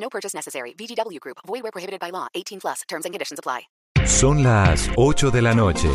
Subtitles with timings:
[0.00, 0.74] No purchase necessary.
[0.74, 1.38] VGW Group.
[1.46, 2.26] Void where prohibited by law.
[2.34, 2.82] 18 plus.
[2.88, 3.68] Terms and conditions apply.
[4.06, 5.88] Son las 8 de la noche.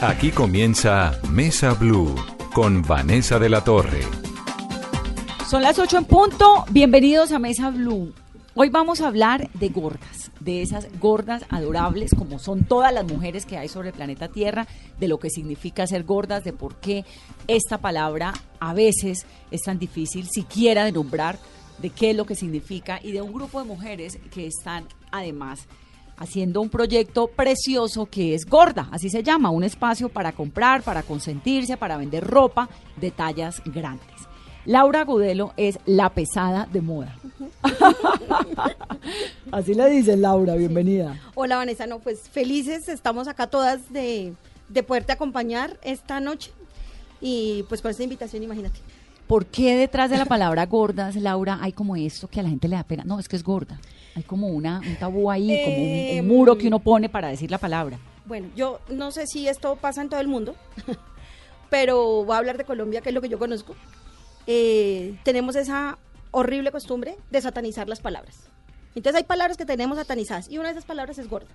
[0.00, 2.14] Aquí comienza Mesa Blue
[2.54, 4.00] con Vanessa de la Torre.
[5.48, 6.64] Son las 8 en punto.
[6.70, 8.14] Bienvenidos a Mesa Blue.
[8.56, 13.46] Hoy vamos a hablar de gordas, de esas gordas adorables como son todas las mujeres
[13.46, 14.68] que hay sobre el planeta Tierra,
[15.00, 17.04] de lo que significa ser gordas, de por qué
[17.48, 21.36] esta palabra a veces es tan difícil siquiera de nombrar,
[21.78, 25.66] de qué es lo que significa y de un grupo de mujeres que están además
[26.16, 31.02] haciendo un proyecto precioso que es Gorda, así se llama, un espacio para comprar, para
[31.02, 34.06] consentirse, para vender ropa de tallas grandes.
[34.66, 37.14] Laura Gudelo es la pesada de moda.
[39.52, 41.20] Así le dice Laura, bienvenida.
[41.34, 44.32] Hola Vanessa, no, pues felices, estamos acá todas de,
[44.70, 46.50] de poderte acompañar esta noche
[47.20, 48.80] y pues con esta invitación, imagínate.
[49.26, 52.68] ¿Por qué detrás de la palabra gordas, Laura, hay como esto que a la gente
[52.68, 53.04] le da pena?
[53.04, 53.80] No, es que es gorda.
[54.14, 57.28] Hay como una, un tabú ahí, como un, un Em, muro que uno pone para
[57.28, 57.98] decir la palabra.
[58.26, 60.54] Bueno, yo no sé si esto pasa en todo el mundo,
[61.70, 63.74] pero voy a hablar de Colombia, que es lo que yo conozco.
[64.46, 65.98] Eh, tenemos esa
[66.30, 68.50] horrible costumbre de satanizar las palabras.
[68.94, 71.50] Entonces hay palabras que tenemos satanizadas y una de esas palabras es gorda.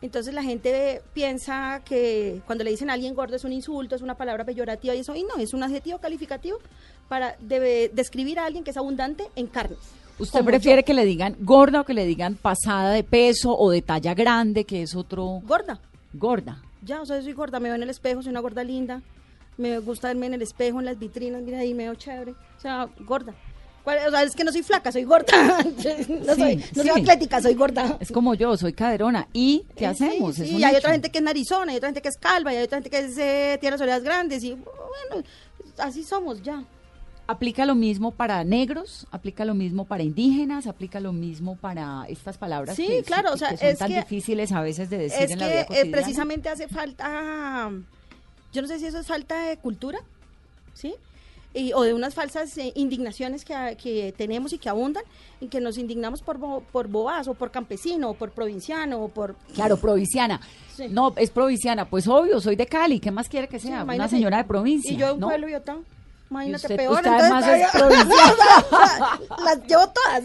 [0.00, 4.02] Entonces la gente piensa que cuando le dicen a alguien gordo es un insulto, es
[4.02, 6.58] una palabra peyorativa y eso, y no, es un adjetivo calificativo
[7.08, 9.78] para debe describir a alguien que es abundante en carnes.
[10.20, 10.86] ¿Usted prefiere yo.
[10.86, 14.64] que le digan gorda o que le digan pasada de peso o de talla grande,
[14.64, 15.80] que es otro Gorda.
[16.12, 16.62] gorda?
[16.82, 19.02] Ya, o sea, yo soy gorda, me veo en el espejo, soy una gorda linda.
[19.56, 22.32] Me gusta verme en el espejo, en las vitrinas, mira ahí, me veo chévere.
[22.32, 23.34] O sea, gorda.
[23.84, 25.26] ¿Cuál- O sea, es que no soy flaca, soy gorda.
[25.62, 26.58] no soy, no sí.
[26.74, 27.96] soy atlética, soy gorda.
[28.00, 29.28] Es como yo, soy caderona.
[29.32, 30.34] ¿Y qué Eh, hacemos?
[30.36, 30.78] Sí, Es y hay hecho.
[30.78, 32.90] otra gente que es narizona, hay otra gente que es calva, y hay otra gente
[32.90, 34.44] que es, eh, tiene las orejas grandes.
[34.44, 35.26] Y bueno,
[35.78, 36.64] así somos ya.
[37.30, 39.06] ¿Aplica lo mismo para negros?
[39.10, 40.66] ¿Aplica lo mismo para indígenas?
[40.66, 43.78] ¿Aplica lo mismo para estas palabras Sí, que, claro, que- o sea, que son es
[43.78, 45.90] tan que- difíciles a veces de decir Es en la que vida eh, cotidiana?
[45.92, 47.70] precisamente hace falta,
[48.52, 49.98] yo no sé si eso es falta de cultura,
[50.72, 50.94] ¿sí?
[51.58, 55.02] Y- o de unas falsas eh, indignaciones que, que tenemos y que abundan,
[55.40, 59.08] y que nos indignamos por, bo- por bobazo, o por campesino, o por provinciano, o
[59.08, 59.34] por...
[59.54, 60.40] Claro, provinciana.
[60.76, 60.86] Sí.
[60.88, 61.84] No, es provinciana.
[61.88, 63.00] Pues obvio, soy de Cali.
[63.00, 63.82] ¿Qué más quiere que Sí, sea?
[63.84, 64.92] Una señora de provincia.
[64.92, 65.28] Y yo de un ¿no?
[65.28, 65.78] pueblo Biotá.
[66.30, 66.94] Imagínate, usted- peor.
[66.96, 70.24] usted además entonces, es las llevo todas.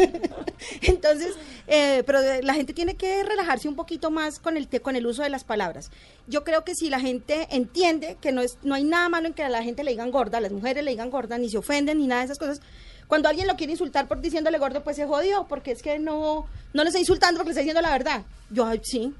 [0.82, 1.34] entonces,
[1.66, 5.06] eh, pero de- la gente tiene que relajarse un poquito más con el, con el
[5.06, 5.90] uso de las palabras.
[6.26, 9.34] Yo creo que si la gente entiende que no, es, no hay nada malo en
[9.34, 11.58] que a la gente le digan gorda, a las mujeres le digan gorda, ni se
[11.58, 12.60] ofenden, ni nada de esas cosas.
[13.06, 16.46] Cuando alguien lo quiere insultar por diciéndole gordo, pues se jodió, porque es que no,
[16.72, 18.22] no le está insultando porque le está diciendo la verdad.
[18.50, 19.14] Yo, ay, sí,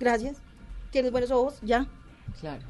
[0.00, 0.36] gracias,
[0.90, 1.86] tienes buenos ojos, ya.
[2.40, 2.62] Claro.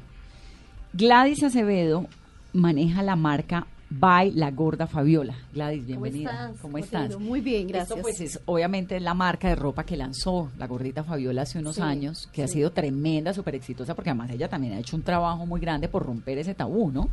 [0.93, 2.05] Gladys Acevedo
[2.55, 5.35] maneja la marca By La Gorda Fabiola.
[5.53, 6.53] Gladys, bienvenida.
[6.61, 7.19] ¿Cómo estás?
[7.19, 7.91] Muy bien, gracias.
[7.91, 11.75] Esto pues es obviamente la marca de ropa que lanzó la gordita Fabiola hace unos
[11.75, 15.03] Sí, años, que ha sido tremenda, súper exitosa, porque además ella también ha hecho un
[15.03, 17.09] trabajo muy grande por romper ese tabú, ¿no?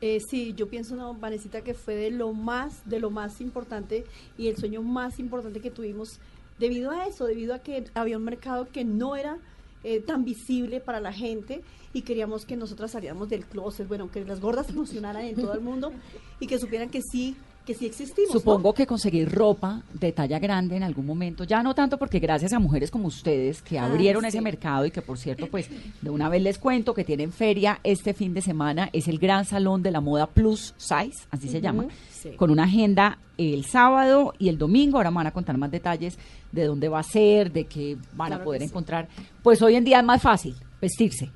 [0.00, 4.04] Eh, sí, yo pienso, no, Vanesita, que fue de lo más, de lo más importante
[4.38, 6.20] y el sueño más importante que tuvimos
[6.58, 9.38] debido a eso, debido a que había un mercado que no era
[9.84, 11.62] eh, tan visible para la gente
[11.92, 15.60] y queríamos que nosotras salíamos del closet, bueno, que las gordas funcionaran en todo el
[15.60, 15.92] mundo
[16.40, 17.36] y que supieran que sí,
[17.68, 18.32] que sí existimos.
[18.32, 18.40] ¿no?
[18.40, 22.54] Supongo que conseguir ropa de talla grande en algún momento, ya no tanto porque gracias
[22.54, 24.28] a mujeres como ustedes que Ah, abrieron sí.
[24.28, 25.68] ese mercado y que por cierto, pues
[26.00, 29.44] de una vez les cuento que tienen feria este fin de semana, es el gran
[29.44, 32.30] salón de la moda plus size, así se llama, sí.
[32.36, 36.18] con una agenda el sábado y el domingo, ahora me van a contar más detalles
[36.50, 38.68] de dónde va a ser, de qué van a poder sí.
[38.68, 39.08] encontrar.
[39.42, 41.30] Pues hoy en día es más fácil vestirse,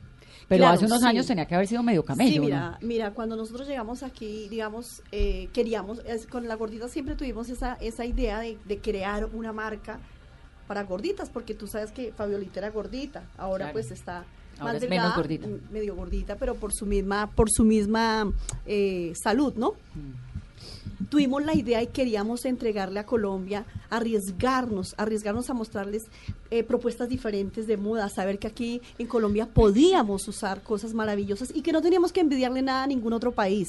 [0.53, 1.07] pero Claro, hace unos sí.
[1.07, 2.31] años tenía que haber sido medio camello.
[2.31, 2.45] Sí, ¿no?
[2.45, 7.49] mira, mira, cuando nosotros llegamos aquí, digamos, eh, queríamos, es- con la gordita siempre tuvimos
[7.49, 9.99] esa, esa idea de, de crear una marca
[10.69, 13.73] para gorditas, porque tú sabes que Fabiolita era gordita, ahora Claro.
[13.73, 14.25] pues está
[14.59, 15.49] Ahora más es menos delgada, gordita.
[15.73, 18.31] medio gordita, pero por su misma, por su misma
[18.67, 19.73] eh, salud, ¿no?
[21.09, 26.05] Tuvimos la idea y queríamos entregarle a Colombia, arriesgarnos, arriesgarnos a mostrarles
[26.51, 31.63] eh, propuestas diferentes de moda, saber que aquí en Colombia podíamos usar cosas maravillosas y
[31.63, 33.69] que no teníamos que envidiarle nada a ningún otro país.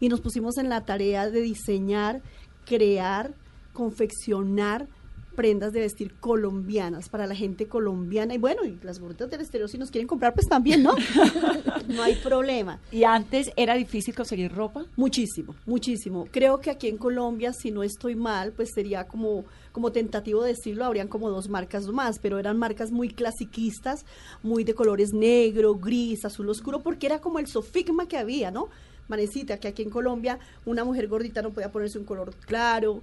[0.00, 2.22] Y nos pusimos en la tarea de diseñar,
[2.64, 3.34] crear
[3.76, 4.88] confeccionar
[5.36, 9.68] prendas de vestir colombianas para la gente colombiana y bueno, y las gorditas del exterior
[9.68, 10.94] si nos quieren comprar pues también, ¿no?
[11.88, 12.80] no hay problema.
[12.90, 14.86] ¿Y antes era difícil conseguir ropa?
[14.96, 16.26] Muchísimo, muchísimo.
[16.32, 20.54] Creo que aquí en Colombia, si no estoy mal, pues sería como, como tentativo de
[20.54, 24.04] decirlo, habrían como dos marcas más, pero eran marcas muy clasiquistas,
[24.42, 28.68] muy de colores negro, gris, azul oscuro, porque era como el sofigma que había, ¿no?
[29.08, 33.02] Manecita, que aquí en Colombia una mujer gordita no podía ponerse un color claro,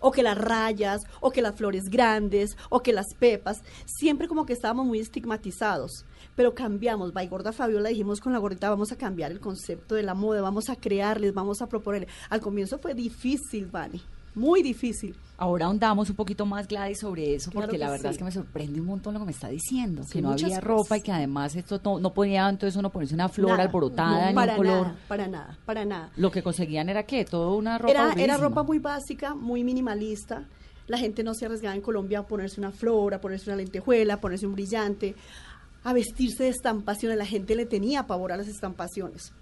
[0.00, 4.46] o que las rayas, o que las flores grandes, o que las pepas, siempre como
[4.46, 6.04] que estábamos muy estigmatizados.
[6.36, 10.02] Pero cambiamos, by Gorda Fabiola dijimos con la gordita vamos a cambiar el concepto de
[10.02, 12.08] la moda, vamos a crearles, vamos a proponer.
[12.28, 14.02] Al comienzo fue difícil, Vani,
[14.34, 15.14] muy difícil.
[15.36, 18.14] Ahora ahondamos un poquito más, Gladys, sobre eso, Claro porque la verdad sí.
[18.14, 20.60] es que me sorprende un montón lo que me está diciendo, Sí, que no había
[20.60, 24.28] ropa y que además esto no, no podía entonces uno ponerse una flor Nada, alborotada
[24.28, 24.86] no, para un color.
[25.08, 26.10] Para nada, para nada.
[26.16, 30.46] Lo que conseguían era que todo una ropa Era, era ropa muy básica, muy minimalista.
[30.88, 34.14] La gente no se arriesgaba en Colombia a ponerse una flor, a ponerse una lentejuela,
[34.14, 35.14] a ponerse un brillante,
[35.84, 37.16] a vestirse de estampaciones.
[37.16, 39.32] La gente le tenía pavor a las estampaciones.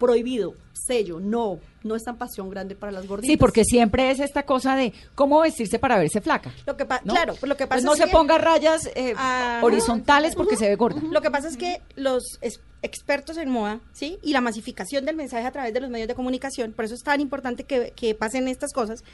[0.00, 3.30] Prohibido, sello, no, no estampación grande para las gorditas.
[3.30, 6.50] Sí, porque siempre es esta cosa de cómo vestirse para verse flaca.
[6.66, 7.12] Lo que ¿no?
[7.12, 9.60] Claro, pues lo que Pues pasa no es se que- ponga rayas eh, Ajá.
[9.62, 11.00] horizontales porque se ve gorda.
[11.02, 14.18] Lo que pasa es que los es- expertos en moda, ¿sí?
[14.22, 17.02] Y la masificación del mensaje a través de los medios de comunicación, por eso es
[17.02, 19.04] tan importante que, que pasen estas cosas,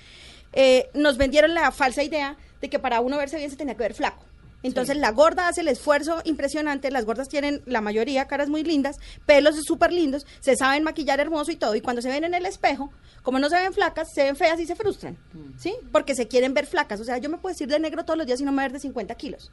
[0.53, 3.83] eh, nos vendieron la falsa idea de que para uno verse bien se tenía que
[3.83, 4.23] ver flaco.
[4.67, 8.97] Entonces la gorda hace el esfuerzo impresionante, las gordas tienen la mayoría caras muy lindas,
[9.25, 12.47] pelos súper lindos, se saben maquillar hermoso y todo, y cuando se ven en el
[12.47, 12.91] espejo,
[13.23, 15.17] como no se ven flacas, se ven feas y se frustran,
[15.59, 15.75] ¿sí?
[15.93, 18.27] Porque se quieren ver flacas, o sea, yo me puedo decir de negro todos los
[18.27, 19.51] días y no me ver de 50 kilos.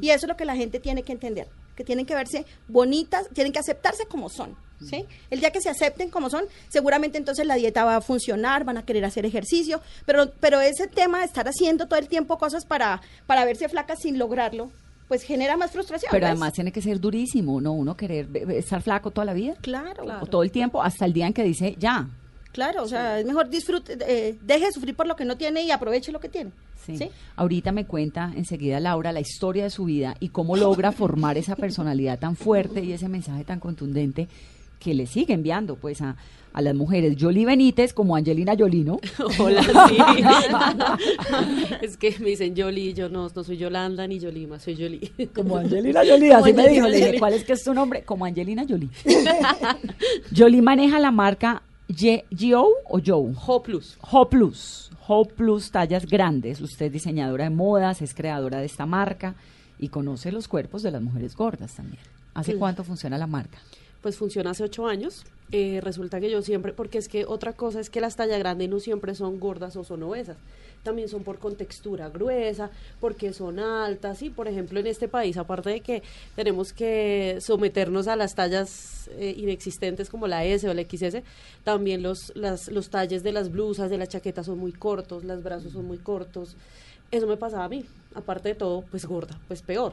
[0.00, 3.28] Y eso es lo que la gente tiene que entender, que tienen que verse bonitas,
[3.32, 4.56] tienen que aceptarse como son,
[4.88, 5.04] ¿sí?
[5.30, 8.78] El día que se acepten como son, seguramente entonces la dieta va a funcionar, van
[8.78, 12.64] a querer hacer ejercicio, pero, pero ese tema de estar haciendo todo el tiempo cosas
[12.64, 14.70] para, para verse flacas sin lograrlo,
[15.08, 16.08] pues genera más frustración.
[16.10, 16.30] Pero ¿ves?
[16.30, 17.72] además tiene que ser durísimo, ¿no?
[17.72, 19.54] Uno querer estar flaco toda la vida.
[19.60, 22.08] Claro, O todo el tiempo, hasta el día en que dice, ya.
[22.52, 25.62] claro, o sea, es mejor disfrute, eh, deje de sufrir por lo que no tiene
[25.64, 26.50] y aproveche lo que tiene.
[26.84, 26.96] Sí.
[26.96, 27.10] ¿sí?
[27.36, 31.56] Ahorita me cuenta enseguida Laura la historia de su vida y cómo logra formar esa
[31.56, 34.28] personalidad tan fuerte y ese mensaje tan contundente
[34.82, 36.16] que le sigue enviando pues a,
[36.52, 37.16] a las mujeres.
[37.18, 38.98] Jolie Benítez como Angelina Jolie, ¿no?
[39.38, 39.96] Hola, sí.
[41.82, 45.12] es que me dicen Yoli, yo no, no soy Yolanda ni Yolima, soy Yoli.
[45.34, 46.88] Como Angelina Jolie, así me dijo.
[46.88, 48.02] Le dije, ¿cuál es que es tu nombre?
[48.02, 48.90] Como Angelina Jolie.
[50.36, 53.32] Jolie maneja la marca Gio o Joe.
[53.46, 53.98] Ho Plus.
[54.10, 56.60] Ho Plus, Ho Plus tallas grandes.
[56.60, 59.34] Usted es diseñadora de modas, es creadora de esta marca
[59.78, 62.02] y conoce los cuerpos de las mujeres gordas también.
[62.34, 62.58] ¿Hace Sí.
[62.58, 63.58] cuánto funciona la marca?
[64.02, 65.24] Pues funciona hace ocho años.
[65.54, 68.70] Eh, resulta que yo siempre, porque es que otra cosa es que las tallas grandes
[68.70, 70.38] no siempre son gordas o son obesas.
[70.82, 72.70] También son por contextura gruesa,
[73.00, 74.22] porque son altas.
[74.22, 76.02] Y por ejemplo, en este país, aparte de que
[76.34, 81.22] tenemos que someternos a las tallas eh, inexistentes como la S o la XS,
[81.64, 85.42] también los, las, los talles de las blusas, de las chaquetas son muy cortos, los
[85.42, 86.56] brazos son muy cortos.
[87.10, 87.84] Eso me pasaba a mí.
[88.14, 89.92] Aparte de todo, pues gorda, pues peor.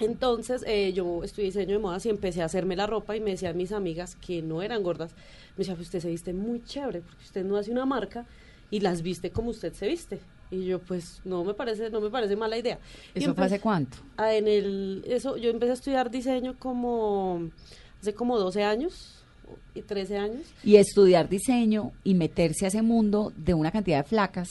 [0.00, 3.32] Entonces eh, yo estudié diseño de modas y empecé a hacerme la ropa y me
[3.32, 5.12] decían mis amigas que no eran gordas,
[5.56, 8.26] me decían, "Pues usted se viste muy chévere, porque usted no hace una marca
[8.70, 10.20] y las viste como usted se viste.
[10.50, 12.78] Y yo pues no me parece, no me parece mala idea.
[13.14, 13.98] ¿Eso fue hace cuánto?
[14.18, 17.50] En el, eso, yo empecé a estudiar diseño como
[18.00, 19.22] hace como 12 años
[19.74, 20.46] y 13 años.
[20.64, 24.48] Y estudiar diseño y meterse a ese mundo de una cantidad de flacas.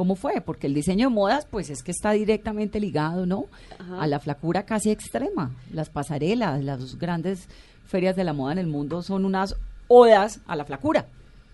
[0.00, 0.40] ¿Cómo fue?
[0.40, 3.48] Porque el diseño de modas, pues es que está directamente ligado, ¿no?
[3.78, 4.00] Ajá.
[4.00, 5.54] A la flacura casi extrema.
[5.74, 7.50] Las pasarelas, las grandes
[7.86, 9.56] ferias de la moda en el mundo son unas
[9.88, 11.04] odas a la flacura.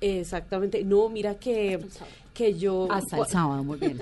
[0.01, 0.85] Exactamente.
[0.85, 1.81] No, mira que,
[2.35, 2.87] que yo...
[2.89, 4.01] Hasta el sábado, muy bien.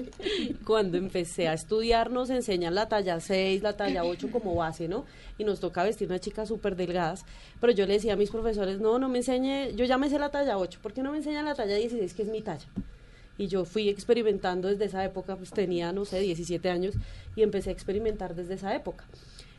[0.66, 5.04] Cuando empecé a estudiar nos enseñan la talla 6, la talla 8 como base, ¿no?
[5.36, 7.26] Y nos toca vestir unas chicas súper delgadas.
[7.60, 10.18] Pero yo le decía a mis profesores, no, no me enseñe, yo ya me sé
[10.18, 12.64] la talla 8, ¿por qué no me enseñan la talla 16 que es mi talla?
[13.38, 16.94] Y yo fui experimentando desde esa época, pues tenía, no sé, 17 años
[17.36, 19.04] y empecé a experimentar desde esa época.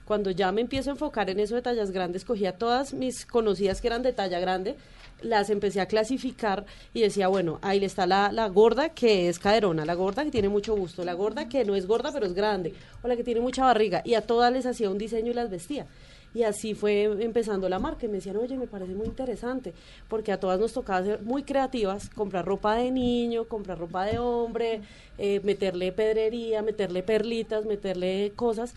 [0.05, 3.81] Cuando ya me empiezo a enfocar en eso de tallas grandes, cogía todas mis conocidas
[3.81, 4.75] que eran de talla grande,
[5.21, 9.83] las empecé a clasificar y decía, bueno, ahí está la, la gorda que es caderona,
[9.83, 12.73] la gorda que tiene mucho gusto, la gorda que no es gorda pero es grande,
[13.01, 15.49] o la que tiene mucha barriga, y a todas les hacía un diseño y las
[15.49, 15.87] vestía.
[16.35, 18.05] Y así fue empezando la marca.
[18.05, 19.73] Y me decían, oye, me parece muy interesante,
[20.09, 24.19] porque a todas nos tocaba ser muy creativas, comprar ropa de niño, comprar ropa de
[24.19, 24.81] hombre,
[25.17, 28.75] eh, meterle pedrería, meterle perlitas, meterle cosas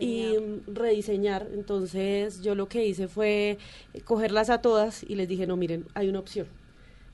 [0.00, 0.34] y
[0.66, 1.46] rediseñar.
[1.54, 3.58] Entonces yo lo que hice fue
[4.04, 6.48] cogerlas a todas y les dije, no, miren, hay una opción.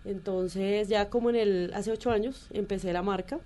[0.06, 3.38] Entonces ya como en el, hace ocho años empecé la marca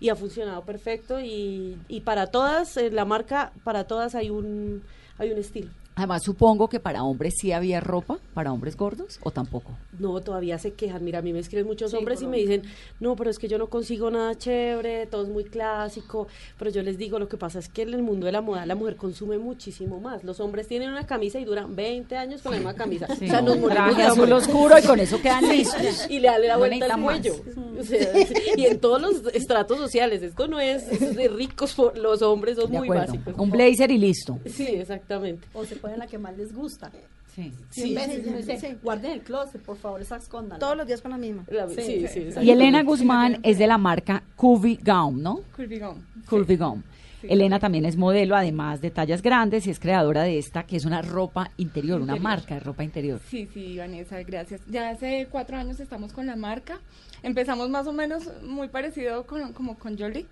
[0.00, 4.82] y ha funcionado perfecto y, y para todas, en la marca, para todas hay un,
[5.18, 5.70] hay un estilo.
[5.98, 9.72] Además, supongo que para hombres sí había ropa, para hombres gordos, o tampoco.
[9.98, 11.02] No, todavía se quejan.
[11.02, 12.62] Mira, a mí me escriben muchos hombres y me dicen,
[13.00, 16.28] no, pero es que yo no consigo nada chévere, todo es muy clásico.
[16.58, 18.66] Pero yo les digo, lo que pasa es que en el mundo de la moda
[18.66, 20.22] la mujer consume muchísimo más.
[20.22, 23.06] Los hombres tienen una camisa y duran 20 años con la misma camisa.
[23.18, 26.06] Sí, o sea, nos un morimos de azul oscuro y con eso quedan listos.
[26.10, 27.36] y le da la No vuelta al cuello.
[27.80, 30.22] O sea, sí, y en todos los estratos sociales.
[30.22, 33.06] Esto no es de ricos, por- los hombres son De muy acuerdo.
[33.14, 33.34] básicos.
[33.38, 34.38] Un blazer y listo.
[34.44, 35.48] Sí, exactamente.
[35.54, 36.90] O se ponen la que más les gusta.
[37.34, 37.52] Sí.
[37.94, 40.58] Veces, sí, guarden el closet, por favor, esa escondan.
[40.58, 41.44] Todos los días con la misma.
[41.48, 42.50] La- sí, sí, Y.
[42.50, 45.40] Elena Guzmán es de la marca Curvy Gown, ¿no?
[45.54, 46.06] Curvy Gown.
[46.28, 46.84] Curvy Gown.
[47.22, 50.84] Elena también es modelo, además de tallas grandes, y es creadora de esta, que es
[50.84, 53.20] una ropa interior, una marca de ropa interior.
[53.28, 54.60] Sí, sí, Vanessa, gracias.
[54.68, 56.78] Ya hace cuatro años estamos con la marca.
[57.22, 60.26] Empezamos más o menos muy parecido con, como con Jolie.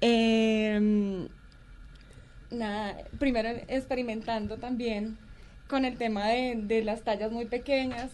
[0.00, 1.26] Eh,
[3.18, 5.18] primero experimentando también
[5.68, 8.10] con el tema de, de las tallas muy pequeñas,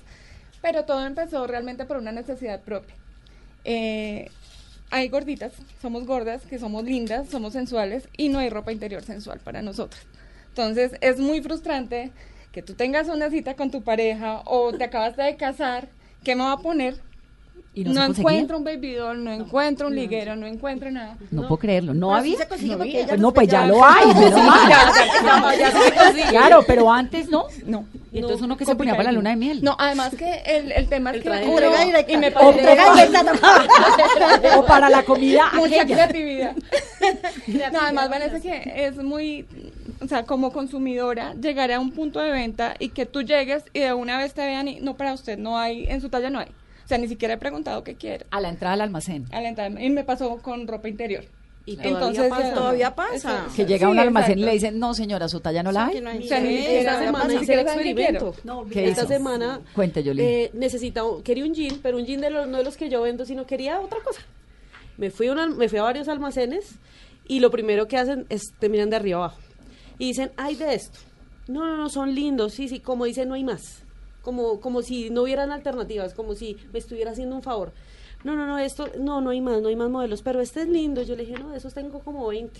[0.60, 2.94] pero todo empezó realmente por una necesidad propia.
[3.64, 4.30] Eh,
[4.90, 9.40] hay gorditas, somos gordas, que somos lindas, somos sensuales y no hay ropa interior sensual
[9.40, 10.02] para nosotras.
[10.48, 12.12] Entonces es muy frustrante
[12.52, 15.88] que tú tengas una cita con tu pareja o te acabas de casar,
[16.22, 17.00] ¿qué me va a poner?
[17.76, 18.30] Y no, No, se conseguía.
[18.30, 21.16] encuentro un baby doll, no, encuentro un liguero, no encuentro nada.
[21.32, 21.92] No, puedo creerlo.
[21.92, 22.48] No sí había.
[22.48, 22.78] consigue No
[23.08, 24.04] Pues no, pues ya lo hay.
[26.30, 27.46] Claro, pero antes no.
[27.66, 27.84] No.
[28.12, 29.60] Y entonces uno que se ponía para la luna de miel.
[29.62, 32.12] No, además que el, el tema es El que Entrega directa.
[32.12, 33.32] y me O parece Entrega directa.
[34.58, 36.54] O para la comida mucha creatividad.
[37.72, 39.46] no, además Vanessa que es muy,
[40.00, 43.80] o sea, como consumidora, llegar a un punto de venta y que tú llegues y
[43.80, 46.38] de una vez te vean y no para usted no hay, en su talla no
[46.38, 46.48] hay.
[46.84, 48.26] O sea, ni siquiera he preguntado qué quiere.
[48.30, 49.26] A la entrada al almacén.
[49.32, 51.24] A la entrada, y me pasó con ropa interior.
[51.66, 52.42] Y todavía Entonces, pasa.
[52.48, 53.46] ya- Todavía pasa.
[53.56, 55.86] Que llega a un Sí, almacén y le dicen, no señora, su talla no la
[55.86, 55.96] hay.
[55.96, 58.32] Esta semana hice el siquiera saben qué experimento.
[58.32, 58.34] quiero.
[58.44, 62.46] No, ¿Qué Esta semana Cuente, eh, necesitaba, quería un jean, pero un jean de los,
[62.48, 64.20] no de los que yo vendo, sino quería otra cosa.
[64.98, 66.74] Me fui, a una- me fui a varios almacenes
[67.26, 69.38] y lo primero que hacen es te miran de arriba abajo
[69.98, 70.98] y dicen, hay de esto.
[71.48, 73.83] No, no, no, son lindos, sí, sí, como dicen, no hay más.
[74.24, 77.72] Como, como si no hubieran alternativas, como si me estuviera haciendo un favor.
[78.24, 80.68] No, no, no, esto, no, no hay más, no hay más modelos, pero este es
[80.68, 81.02] lindo.
[81.02, 82.58] Yo le dije, no, de esos tengo como 20.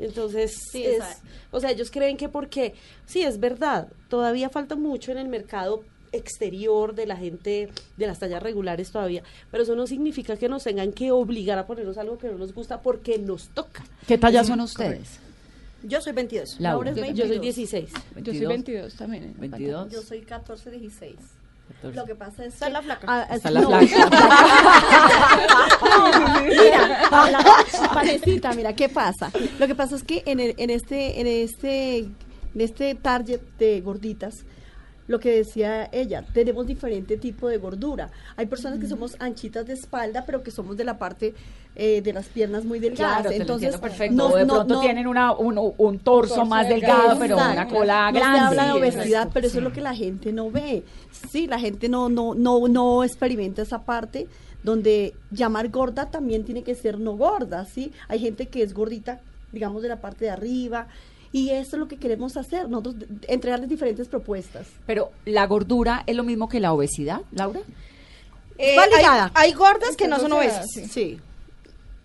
[0.00, 1.02] Entonces, Sí, es,
[1.50, 2.74] o sea, ellos creen que porque,
[3.06, 8.18] sí, es verdad, todavía falta mucho en el mercado exterior de la gente de las
[8.18, 12.18] tallas regulares todavía, pero eso no significa que nos tengan que obligar a ponernos algo
[12.18, 13.84] que no nos gusta porque nos toca.
[14.06, 15.20] ¿Qué talla son ustedes?
[15.82, 16.56] Yo soy 22.
[16.60, 16.90] Laura.
[16.90, 17.56] Laura es Yo soy 22.
[17.56, 17.90] 16.
[18.22, 19.24] Yo soy 22 también.
[19.24, 19.34] ¿eh?
[19.38, 19.92] 22.
[19.92, 21.16] Yo soy 14, 16.
[21.82, 21.96] 14.
[21.96, 23.06] Lo que pasa es Está que- la flaca.
[23.08, 23.70] Ah, Está es- la no.
[26.48, 27.44] Mira, habla-
[27.94, 29.30] Vanesita, mira, ¿qué pasa?
[29.58, 33.80] Lo que pasa es que en, el- en este, en este, en este target de
[33.80, 34.44] gorditas,
[35.08, 38.10] lo que decía ella, tenemos diferente tipo de gordura.
[38.36, 41.34] Hay personas que somos anchitas de espalda, pero que somos de la parte
[41.74, 43.22] eh, de las piernas muy delgadas.
[43.22, 44.14] Claro, Entonces, perfecto.
[44.16, 47.36] no- de no- pronto no- tienen una, un, un torso, torso más delgado, delgado, pero
[47.36, 48.40] una cola No se grande.
[48.40, 50.84] habla de obesidad, pero eso es lo que la gente no ve.
[51.30, 54.26] Sí, la gente no, no, no, no experimenta esa parte
[54.62, 57.92] donde llamar gorda también tiene que ser no gorda, ¿sí?
[58.08, 59.20] Hay gente que es gordita,
[59.52, 60.88] digamos, de la parte de arriba,
[61.32, 64.66] y eso es lo que queremos hacer, nosotros de- entregarles diferentes propuestas.
[64.86, 67.60] Pero la gordura es lo mismo que la obesidad, Laura.
[68.58, 69.04] Eh, hay,
[69.34, 70.66] hay gordas que no son obesas.
[70.72, 70.86] sí.
[70.86, 71.20] Sí.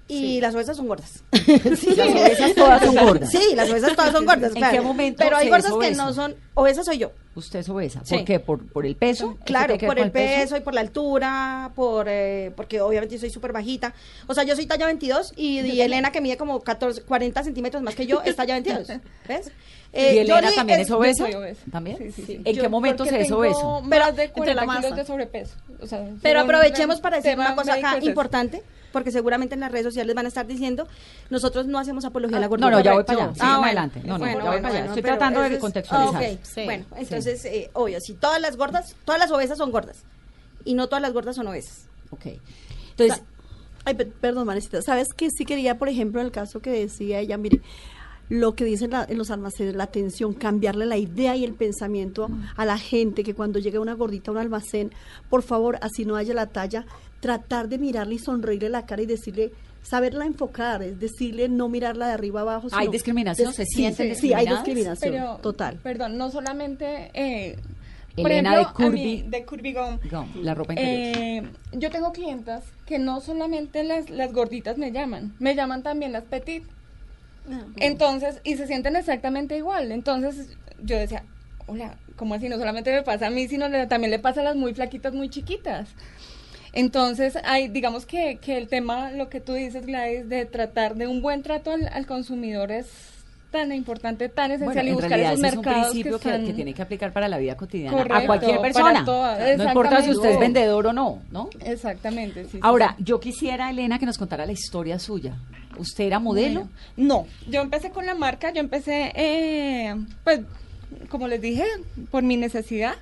[0.08, 1.24] Y las obesas son gordas.
[1.32, 3.32] Las obesas todas son gordas.
[3.32, 4.52] Sí, las obesas todas son gordas.
[4.52, 4.76] ¿En claro.
[4.76, 6.36] qué momento Pero hay gordas que no son.
[6.56, 7.12] Obesa soy yo.
[7.36, 8.02] Usted es obesa.
[8.04, 8.16] Sí.
[8.16, 8.40] ¿Por qué?
[8.40, 9.32] ¿Por, por el peso?
[9.32, 13.30] ¿Eso Claro, por el peso y por la altura, por eh, porque obviamente yo soy
[13.32, 13.94] súper bajita.
[14.28, 17.82] O sea, yo soy talla 22 y, y Elena, que mide como 14, 40 centímetros
[17.82, 18.88] más que yo, es talla 22.
[19.28, 19.48] ¿Ves?
[19.48, 19.52] ¿Y
[19.94, 21.24] Eh, Elena también es, obesa?
[21.26, 21.62] soy obesa.
[21.72, 21.98] ¿También?
[21.98, 22.42] Sí, sí, sí.
[22.44, 23.82] ¿En Yo qué momento se es obeso?
[23.82, 24.96] Más de entre la 40 kilos masa.
[24.96, 25.56] de sobrepeso.
[25.80, 28.62] O sea, Pero aprovechemos para decir una cosa acá importante,
[28.94, 30.88] porque seguramente en las redes sociales van a estar diciendo,
[31.30, 32.72] nosotros no hacemos apología a la No, gordura.
[32.72, 33.34] no, ya voy para allá.
[33.42, 33.66] Ah, bueno.
[33.66, 34.00] adelante.
[34.06, 34.86] No, no, Bueno, ya voy bueno, para allá.
[34.86, 36.24] Estoy tratando de contextualizar.
[36.24, 36.40] Ah, ok.
[36.44, 36.64] Sí.
[36.64, 39.98] Bueno, entonces, eh, obvio, si todas las gordas, todas las obesas son gordas,
[40.64, 41.88] y no todas las gordas son obesas.
[42.12, 42.28] Ok.
[42.92, 43.22] Entonces,
[43.86, 44.82] Ay, pe- perdón, Marecita.
[44.82, 47.60] ¿Sabes que sí quería, por ejemplo, en el caso que decía ella, mire,
[48.34, 52.30] lo que dicen la- en los almacenes, la atención, cambiarle la idea y el pensamiento
[52.56, 54.92] a la gente, que cuando llega una gordita a un almacén,
[55.30, 56.86] por favor, así no haya la talla,
[57.20, 59.52] tratar de mirarle y sonreírle la cara y decirle,
[59.84, 62.70] saberla enfocar, es decirle no mirarla de arriba abajo.
[62.72, 63.50] ¿Hay discriminación?
[63.50, 65.78] des- ¿Se sí, sienten sí, hay discriminación, Pero, total.
[65.84, 67.56] Perdón, no solamente eh,
[68.16, 69.04] Por Elena ejemplo, de a Curvy.
[69.04, 70.00] mí, de Curvy Gum.
[70.10, 71.44] Gum, la ropa interior.
[71.44, 76.12] Eh, yo tengo clientas que no solamente las, las gorditas me llaman, me llaman también
[76.14, 76.64] las petit.
[77.78, 79.92] Entonces, y se sienten exactamente igual.
[79.92, 81.24] Entonces, yo decía,
[81.68, 82.50] hola, ¿cómo así?
[82.50, 85.14] No solamente me pasa a mí, sino le- también le pasa a las muy flaquitas,
[85.14, 85.90] muy chiquitas.
[86.74, 91.08] Entonces, hay, digamos que, que el tema, lo que tú dices, Gladys, de tratar de
[91.08, 92.88] un buen trato al, al consumidor es
[93.54, 96.46] tan importante, tan esencial Bueno, y buscar esos ese es un mercados principio que, están-
[96.46, 99.06] que tiene que aplicar para la vida cotidiana a cualquier persona.
[99.06, 101.50] todas, no importa si usted es vendedor o no, ¿no?
[101.64, 103.04] Exactamente, sí, Ahora, sí.
[103.06, 105.36] yo quisiera, Elena, que nos contara la historia suya.
[105.78, 106.68] ¿Usted era modelo?
[106.98, 110.42] No, yo empecé con la marca, yo empecé, eh, pues,
[111.10, 111.66] como les dije,
[112.12, 112.96] por mi necesidad.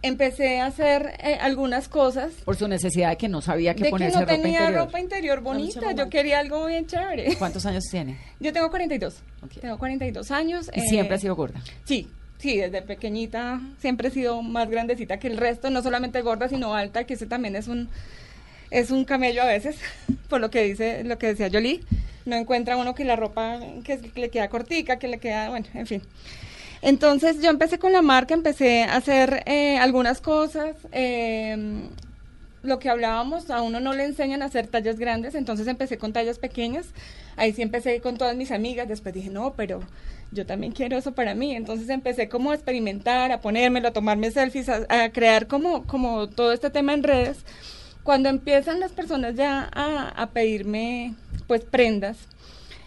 [0.00, 3.90] Empecé a hacer eh, algunas cosas Por su necesidad de que no sabía de que
[3.90, 4.84] ponerse no ropa tenía interior.
[4.84, 7.34] ropa interior bonita, yo quería algo bien chévere.
[7.36, 8.16] ¿Cuántos años tiene?
[8.40, 9.60] Yo tengo 42, Ok.
[9.60, 10.70] tengo 42 años.
[10.72, 11.60] Y eh, siempre ha sido gorda.
[11.84, 16.48] Sí, sí, desde pequeñita siempre he sido más grandecita que el resto, no solamente gorda,
[16.48, 17.88] sino alta, que ese también es un
[18.70, 19.76] es un camello a veces,
[20.28, 21.80] por lo que dice, lo que decía Jolie,
[22.24, 25.86] no encuentra uno que la ropa que le queda cortica, que le queda, bueno, en
[25.86, 26.02] fin.
[26.82, 31.88] Entonces yo empecé con la marca, empecé a hacer eh, algunas cosas, eh,
[32.62, 36.12] lo que hablábamos, a uno no le enseñan a hacer tallas grandes, entonces empecé con
[36.12, 36.86] tallas pequeñas,
[37.36, 39.80] ahí sí empecé con todas mis amigas, después dije, no, pero
[40.32, 44.30] yo también quiero eso para mí, entonces empecé como a experimentar, a ponérmelo, a tomarme
[44.30, 47.38] selfies, a, a crear como, como todo este tema en redes.
[48.02, 51.14] Cuando empiezan las personas ya a, a pedirme
[51.46, 52.16] pues prendas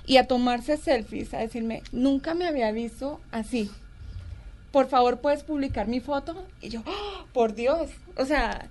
[0.05, 3.69] y a tomarse selfies, a decirme, nunca me había visto así,
[4.72, 7.25] por favor puedes publicar mi foto y yo ¡oh!
[7.34, 8.68] por Dios o sea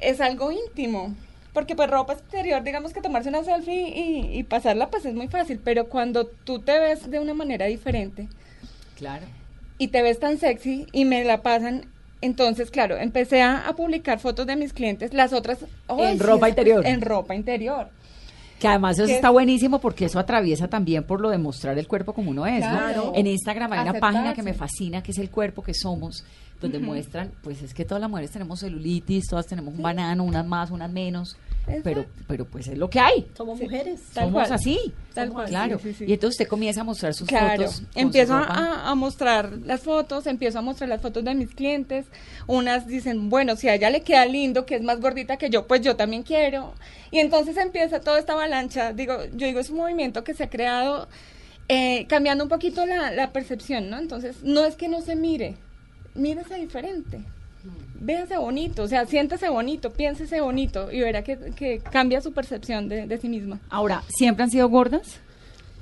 [0.00, 1.14] es algo íntimo
[1.52, 5.28] porque pues ropa exterior digamos que tomarse una selfie y, y pasarla pues es muy
[5.28, 8.28] fácil pero cuando tú te ves de una manera diferente
[8.96, 9.26] Claro.
[9.78, 11.86] y te ves tan sexy y me la pasan
[12.20, 16.48] entonces claro empecé a, a publicar fotos de mis clientes las otras ¡ay, En ropa
[16.48, 16.86] interior.
[16.86, 17.88] en ropa interior
[18.58, 21.86] Que además eso está es- buenísimo porque eso atraviesa también por lo de mostrar el
[21.86, 23.12] cuerpo como uno es, ¿no?
[23.14, 26.24] En Instagram hay una página que me fascina, que es el cuerpo que somos,
[26.60, 30.46] donde muestran, pues es que todas las mujeres tenemos celulitis, todas tenemos un banano, unas
[30.46, 31.36] más, unas menos,
[31.82, 33.26] pero pero pues es lo que hay.
[33.36, 34.00] Somos mujeres.
[34.12, 34.52] Tal Somos cual.
[34.52, 34.92] así.
[35.14, 35.78] Tal cual, Claro.
[35.78, 36.04] sí, sí, sí.
[36.08, 37.82] Y entonces usted comienza a mostrar sus Claro, fotos.
[37.94, 42.06] empiezo a, a mostrar las fotos, empiezo a mostrar las fotos de mis clientes.
[42.46, 45.66] Unas dicen, bueno, si a ella le queda lindo, que es más gordita que yo,
[45.66, 46.74] pues yo también quiero.
[47.10, 48.92] Y entonces empieza toda esta avalancha.
[48.92, 51.08] Digo, yo digo, es un movimiento que se ha creado
[51.68, 53.98] eh, cambiando un poquito la, la percepción, ¿no?
[53.98, 55.54] Entonces, no es que no se mire,
[56.14, 57.20] mírese diferente.
[58.00, 62.88] Véase bonito, o sea, siéntese bonito, piénsese bonito y verá que, que cambia su percepción
[62.88, 63.60] de, de sí misma.
[63.70, 65.18] Ahora, ¿siempre han sido gordas?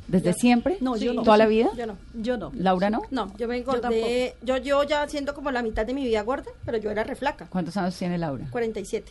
[0.08, 0.76] ¿Desde siempre?
[0.80, 1.22] No, yo no.
[1.22, 1.70] ¿Toda la vida?
[1.76, 1.96] Yo no.
[2.14, 2.52] Yo no.
[2.54, 3.02] ¿Laura no?
[3.10, 4.34] No, yo me engordé.
[4.42, 7.46] Yo, yo ya siendo como la mitad de mi vida gorda, pero yo era reflaca.
[7.46, 8.46] ¿Cuántos años tiene Laura?
[8.50, 9.10] 47.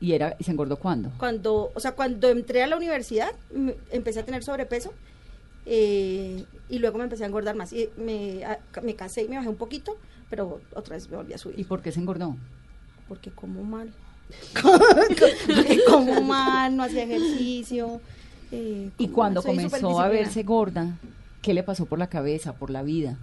[0.00, 1.10] ¿Y, era, y se engordó cuándo?
[1.18, 3.30] Cuando, o sea, cuando entré a la universidad,
[3.90, 4.92] empecé a tener sobrepeso
[5.66, 7.72] eh, y luego me empecé a engordar más.
[7.72, 9.96] Y me, a- me casé y me bajé un poquito,
[10.30, 11.66] pero otra vez me volví a ¿Y subir.
[11.66, 12.36] por qué se engordó?
[13.08, 13.92] Porque como mal.
[14.62, 18.00] Porque como mal, no hacía ejercicio.
[18.52, 20.98] eh, Y cuando mal, comenzó a verse gorda,
[21.42, 23.16] ¿qué le pasó por la cabeza, por la vida?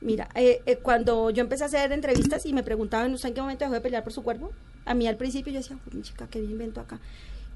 [0.00, 3.40] Mira, eh, eh, cuando yo empecé a hacer entrevistas y me preguntaban, ¿usted en qué
[3.40, 4.52] momento dejó de pelear por su cuerpo?
[4.84, 7.00] A mí al principio yo decía, "Uy, mi chica, ¿qué me invento acá?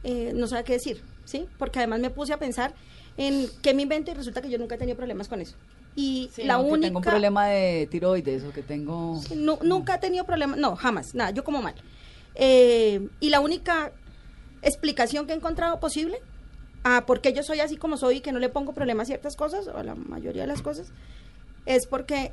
[0.02, 1.44] Eh, no sabía qué decir, ¿sí?
[1.58, 2.72] Porque además me puse a pensar
[3.18, 5.56] en qué me invento y resulta que yo nunca he tenido problemas con eso.
[6.00, 6.86] Y la no, que única...
[6.86, 9.20] tengo un problema de tiroides o que tengo...
[9.34, 11.74] Nu- nunca he tenido problemas, no, jamás, nada, yo como mal.
[12.36, 13.90] Eh, y la única
[14.62, 16.20] explicación que he encontrado posible
[16.84, 19.06] a por qué yo soy así como soy y que no le pongo problema a
[19.06, 20.92] ciertas cosas, o a la mayoría de las cosas,
[21.66, 22.32] es porque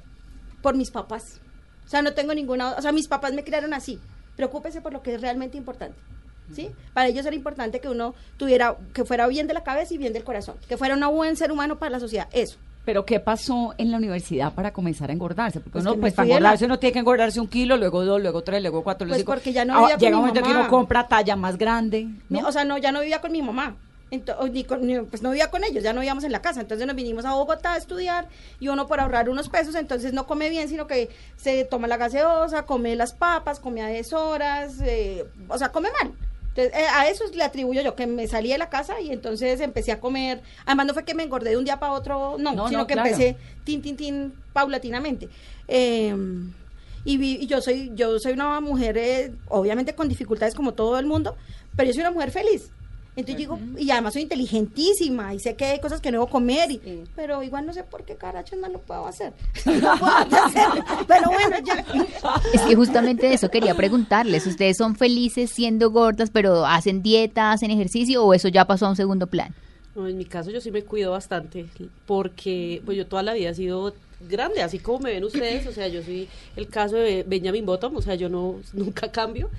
[0.62, 1.41] por mis papás.
[1.86, 3.99] O sea, no tengo ninguna, o sea, mis papás me criaron así.
[4.36, 5.97] Preocúpese por lo que es realmente importante.
[6.54, 6.69] ¿Sí?
[6.93, 10.13] Para ellos era importante que uno tuviera, que fuera bien de la cabeza y bien
[10.13, 12.60] del corazón, que fuera un buen ser humano para la sociedad, eso.
[12.86, 15.60] Pero ¿qué pasó en la universidad para comenzar a engordarse?
[15.60, 18.06] Porque Pues uno, que pues para la- engordarse uno tiene que engordarse un kilo, luego
[18.06, 19.34] dos, luego tres, luego cuatro, luego Pues cinco.
[19.34, 20.60] porque ya no Ah, vivía con Llega un momento que mamá.
[20.62, 22.48] uno compra talla más grande, ¿no?
[22.48, 23.76] O sea, no, ya no vivía con mi mamá.
[24.12, 26.39] Ento- o ni con- ni- pues no vivía con ellos, ya no vivíamos en la
[26.39, 26.62] casa.
[26.62, 28.28] Entonces nos vinimos a Bogotá a estudiar
[28.60, 31.98] y uno por ahorrar unos pesos, entonces no come bien, sino que se toma la
[31.98, 36.13] gaseosa, come las papas, come a deshoras, eh, o sea, come mal.
[36.55, 39.59] Entonces, eh, a eso le atribuyo yo, que me salí de la casa y entonces
[39.59, 40.41] empecé a comer.
[40.65, 42.87] Además, no fue que me engordé de un día para otro, no, No, sino no,
[42.87, 43.09] que claro.
[43.09, 45.27] empecé tin, tin, tin, paulatinamente.
[45.67, 46.15] Eh,
[47.03, 50.97] y, vi- y yo soy yo soy una mujer, eh, obviamente con dificultades como todo
[50.97, 51.35] el mundo,
[51.75, 52.69] pero yo soy una mujer feliz.
[53.17, 56.69] Entonces digo, y además soy inteligentísima y sé que hay cosas que no debo comer,
[56.71, 56.82] y-
[57.15, 59.32] pero igual no sé por qué carachos no lo puedo hacer.
[59.65, 60.13] No puedo
[60.45, 60.67] hacer,
[61.08, 61.86] pero bueno, ya.
[62.54, 64.45] Es que justamente de eso quería preguntarles.
[64.47, 68.89] ¿Ustedes son felices siendo gordas, pero hacen dieta, hacen ejercicio o eso ya pasó a
[68.89, 69.54] un segundo plan?
[69.95, 71.67] No, en mi caso yo sí me cuido bastante
[72.06, 73.93] porque pues yo toda la vida he sido
[74.30, 77.95] grande, así como me ven ustedes, o sea, yo soy el caso de Benjamin Bottom,
[77.95, 79.49] o sea, yo no nunca cambio,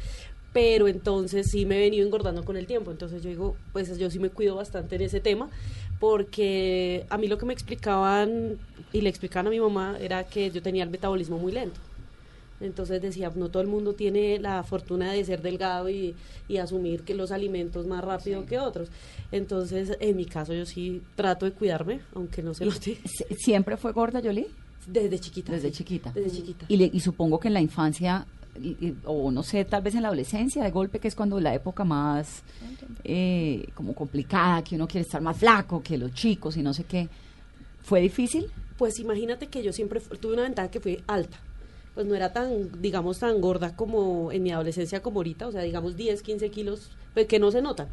[0.57, 4.09] pero entonces sí me he venido engordando con el tiempo, entonces yo digo, pues yo
[4.11, 5.51] sí me cuido bastante en ese tema
[6.01, 8.57] porque a mí lo que me explicaban
[8.91, 11.79] y le explicaban a mi mamá era que yo tenía el metabolismo muy lento.
[12.59, 16.15] Entonces decía, no todo el mundo tiene la fortuna de ser delgado y,
[16.49, 18.89] y asumir que los alimentos más rápido que otros.
[19.33, 22.97] Entonces, en mi caso, yo sí trato de cuidarme, aunque no se lo Sie-
[23.37, 24.47] ¿Siempre fue gorda, Yoli?
[24.87, 25.53] Desde chiquita.
[25.53, 25.75] Desde sí.
[25.75, 26.13] chiquita.
[26.15, 26.65] Desde chiquita.
[26.69, 28.27] Y, le- y supongo que en la infancia,
[29.05, 31.85] o no sé, tal vez en la adolescencia, de golpe, que es cuando la época
[31.85, 32.43] más
[33.05, 36.85] eh, como complicada, que uno quiere estar más flaco que los chicos y no sé
[36.85, 37.09] qué.
[37.83, 38.51] ¿Fue difícil?
[38.79, 41.39] Pues imagínate que yo siempre tuve una ventaja que fui alta.
[41.95, 45.63] Pues no era tan, digamos, tan gorda como en mi adolescencia como ahorita, o sea,
[45.63, 47.89] digamos 10, 15 kilos, pues, que no se notan.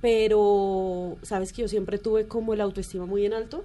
[0.00, 3.64] Pero, ¿sabes que yo siempre tuve como el autoestima muy en alto?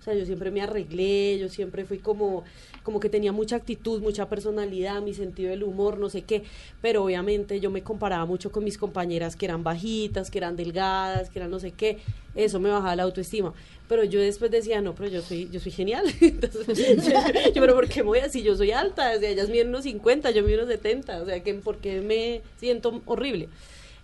[0.00, 2.44] O sea, yo siempre me arreglé, yo siempre fui como,
[2.82, 6.44] como que tenía mucha actitud, mucha personalidad, mi sentido del humor, no sé qué.
[6.80, 11.30] Pero obviamente yo me comparaba mucho con mis compañeras que eran bajitas, que eran delgadas,
[11.30, 11.98] que eran no sé qué.
[12.34, 13.52] Eso me bajaba la autoestima.
[13.88, 16.04] Pero yo después decía, no, pero yo soy, yo soy genial.
[16.20, 17.04] Entonces,
[17.54, 18.42] yo, pero ¿por qué me voy así?
[18.42, 21.42] Yo soy alta, o sea, ellas miden unos 50, yo mido unos 70, o sea,
[21.42, 23.48] que ¿por qué me siento horrible?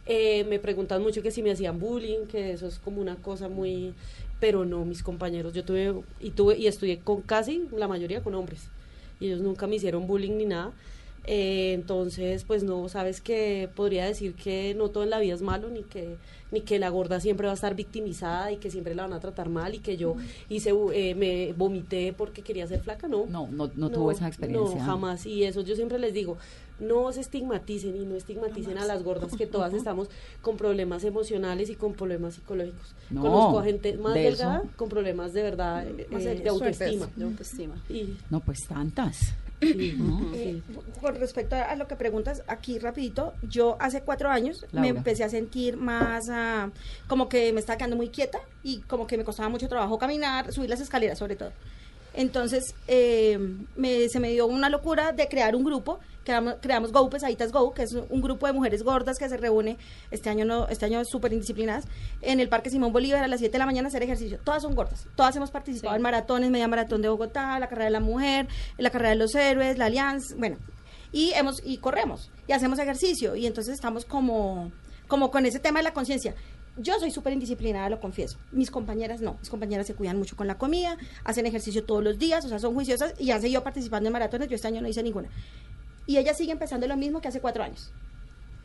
[0.06, 3.48] Eh, me preguntan mucho que si me hacían bullying, que eso es como una cosa
[3.48, 3.94] muy...
[4.44, 8.34] Pero no, mis compañeros, yo tuve y tuve y estudié con casi la mayoría con
[8.34, 8.68] hombres.
[9.18, 10.70] Y ellos nunca me hicieron bullying ni nada.
[11.26, 15.40] Eh, entonces, pues no, sabes que podría decir que no todo en la vida es
[15.40, 16.16] malo, ni que
[16.54, 19.20] ni que la gorda siempre va a estar victimizada y que siempre la van a
[19.20, 20.16] tratar mal y que yo
[20.48, 23.26] hice eh, me vomité porque quería ser flaca, no.
[23.26, 24.78] No, no, no tuvo esa experiencia.
[24.78, 25.26] No, jamás.
[25.26, 26.38] Y eso yo siempre les digo,
[26.80, 30.08] no se estigmaticen y no estigmaticen a las gordas, que todas estamos
[30.42, 32.94] con problemas emocionales y con problemas psicológicos.
[33.10, 34.70] No, Conozco a gente más de delgada eso.
[34.76, 36.06] con problemas de verdad eh,
[36.42, 37.08] de autoestima.
[37.16, 37.74] de autoestima.
[37.88, 39.34] Y, No, pues tantas.
[39.64, 40.60] Eh,
[41.00, 45.28] con respecto a lo que preguntas, aquí rapidito, yo hace cuatro años me empecé a
[45.28, 46.70] sentir más ah,
[47.06, 50.52] como que me estaba quedando muy quieta y como que me costaba mucho trabajo caminar,
[50.52, 51.52] subir las escaleras sobre todo.
[52.14, 53.38] Entonces eh,
[53.76, 57.74] me- se me dio una locura de crear un grupo, creamos, creamos Go Pesaditas Go,
[57.74, 59.76] que es un grupo de mujeres gordas que se reúne
[60.12, 61.84] este año no este año súper indisciplinadas
[62.22, 64.38] en el Parque Simón Bolívar a las 7 de la mañana a hacer ejercicio.
[64.44, 65.96] Todas son gordas, todas hemos participado Sí.
[65.96, 68.46] en maratones, media maratón de Bogotá, la carrera de la mujer,
[68.78, 70.56] la carrera de los héroes, la alianza, bueno,
[71.12, 74.70] y hemos y corremos y hacemos ejercicio y entonces estamos como
[75.08, 76.34] como con ese tema de la conciencia.
[76.76, 78.36] Yo soy súper indisciplinada, lo confieso.
[78.50, 79.36] Mis compañeras no.
[79.40, 82.58] Mis compañeras se cuidan mucho con la comida, hacen ejercicio todos los días, o sea,
[82.58, 84.48] son juiciosas y han seguido participando en maratones.
[84.48, 85.28] Yo este año no hice ninguna.
[86.06, 87.92] Y ellas siguen pensando lo mismo que hace cuatro años.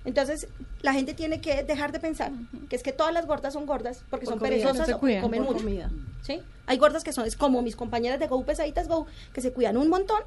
[0.06, 0.48] Entonces,
[0.82, 2.32] la gente tiene que dejar de pensar
[2.70, 4.94] que es que todas las gordas son gordas porque Por son comida, perezosas no se
[4.94, 5.58] o cuidan, comen mucho.
[5.60, 5.92] comida.
[6.22, 6.42] ¿sí?
[6.68, 9.78] Hay gordas que son, es como mis compañeras de Go Pesaditas Go, que se cuidan
[9.78, 10.22] un montón,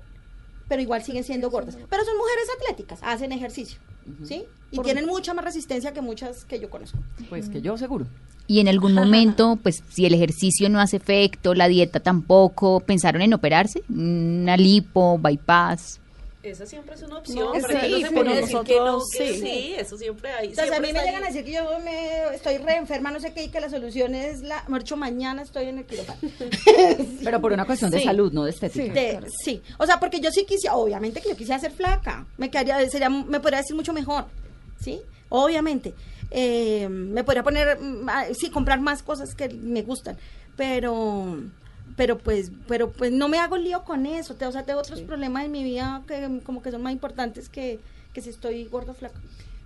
[0.68, 1.76] pero igual siguen siendo gordas.
[1.88, 3.78] Pero son mujeres atléticas, hacen ejercicio,
[4.24, 4.44] ¿sí?
[4.70, 6.98] Y Por- tienen mucha más resistencia que muchas que yo conozco.
[7.28, 8.06] Pues que yo seguro.
[8.46, 13.22] Y en algún momento, pues si el ejercicio no hace efecto, la dieta tampoco, ¿pensaron
[13.22, 13.82] en operarse?
[13.88, 16.00] Una lipo, bypass.
[16.42, 18.84] Esa siempre es una opción, No, pero sí, que no se puede decir que no,
[18.86, 19.40] nosotros que sí.
[19.40, 20.48] sí, eso siempre hay.
[20.48, 23.32] Entonces, a mí me llegan a decir que yo me estoy re enferma, no sé
[23.32, 24.64] qué, y que la solución es la.
[24.68, 26.18] Marcho, mañana estoy en el quirófano.
[27.24, 28.92] Pero por una cuestión de salud, no de estética.
[28.92, 32.50] De- sí, o sea, porque yo sí quisiera, obviamente que yo quisiera ser flaca, me
[32.50, 34.24] quedaría, sería, me podría decir mucho mejor,
[34.80, 35.00] ¿sí?
[35.28, 35.94] Obviamente,
[36.34, 40.16] Eh, me podría poner, mm, sí, comprar más cosas que me gustan,
[40.56, 41.36] pero,
[41.96, 45.00] pero pues, pero pues no me hago lío con eso, te- o sea, tengo otros
[45.02, 47.78] problemas en mi vida que como que son más importantes que,
[48.12, 49.20] que si estoy gorda o flaca.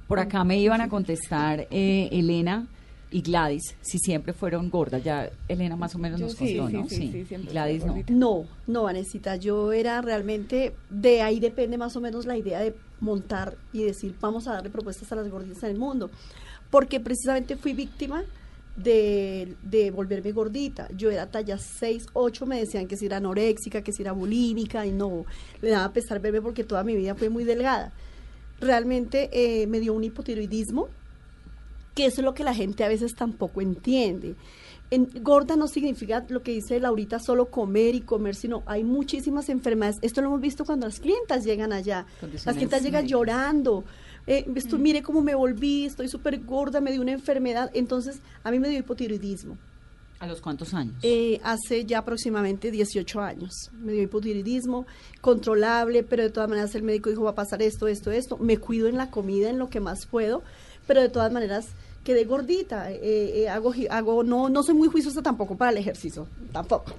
[0.09, 2.67] Por acá me iban a contestar eh, Elena
[3.11, 5.03] y Gladys, si siempre fueron gordas.
[5.03, 6.89] Ya Elena más o menos Yo nos sí, contó, sí, ¿no?
[6.89, 7.97] sí, sí, siempre Gladys no.
[8.09, 12.75] No, no, Vanesita, yo era realmente, de ahí depende más o menos la idea de
[13.01, 16.11] montar y decir, vamos a darle propuestas a las gorditas en el mundo,
[16.71, 18.23] porque precisamente fui víctima
[18.77, 20.89] de, de volverme gordita.
[20.95, 24.87] Yo era talla 6, 8, me decían que si era anoréxica, que si era bulímica,
[24.87, 25.25] y no,
[25.63, 27.93] le daba pesar verme porque toda mi vida fue muy delgada.
[28.61, 30.89] Realmente eh, me dio un hipotiroidismo,
[31.95, 34.37] que eso es lo que la gente a veces tampoco entiende.
[34.91, 39.49] En, gorda no significa lo que dice Laurita, solo comer y comer, sino hay muchísimas
[39.49, 39.99] enfermedades.
[40.03, 42.07] Esto lo hemos visto cuando las clientas llegan allá.
[42.45, 43.85] Las clientas llegan llorando
[44.27, 47.71] eh, esto, mire cómo me volví, estoy súper gorda, me dio una enfermedad.
[47.75, 49.57] Entonces, a mí me dio hipotiroidismo.
[50.19, 50.97] ¿A los cuántos años?
[51.03, 53.71] Eh, hace ya aproximadamente 18 años.
[53.73, 54.87] Me dio hipotiroidismo
[55.21, 58.39] controlable, pero de todas maneras el médico dijo va a pasar esto, esto, esto.
[58.39, 60.43] Me cuido en la comida, en lo que más puedo,
[60.87, 61.67] pero de todas maneras
[62.03, 62.91] quedé gordita.
[62.91, 66.95] Eh, eh, hago, hago, no, no soy muy juiciosa tampoco para el ejercicio, tampoco.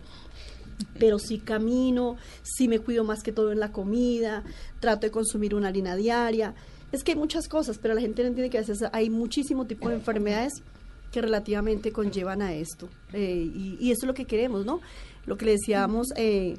[1.00, 4.44] Pero sí camino, sí me cuido más que todo en la comida,
[4.80, 6.54] trato de consumir una harina diaria.
[6.92, 9.90] Es que hay muchas cosas, pero la gente no entiende que a hay muchísimo tipo
[9.90, 10.64] de enfermedades
[11.12, 12.90] que relativamente conllevan a esto.
[13.14, 14.82] Eh, y, y eso es lo que queremos, ¿no?
[15.26, 16.58] Lo que le decíamos, eh,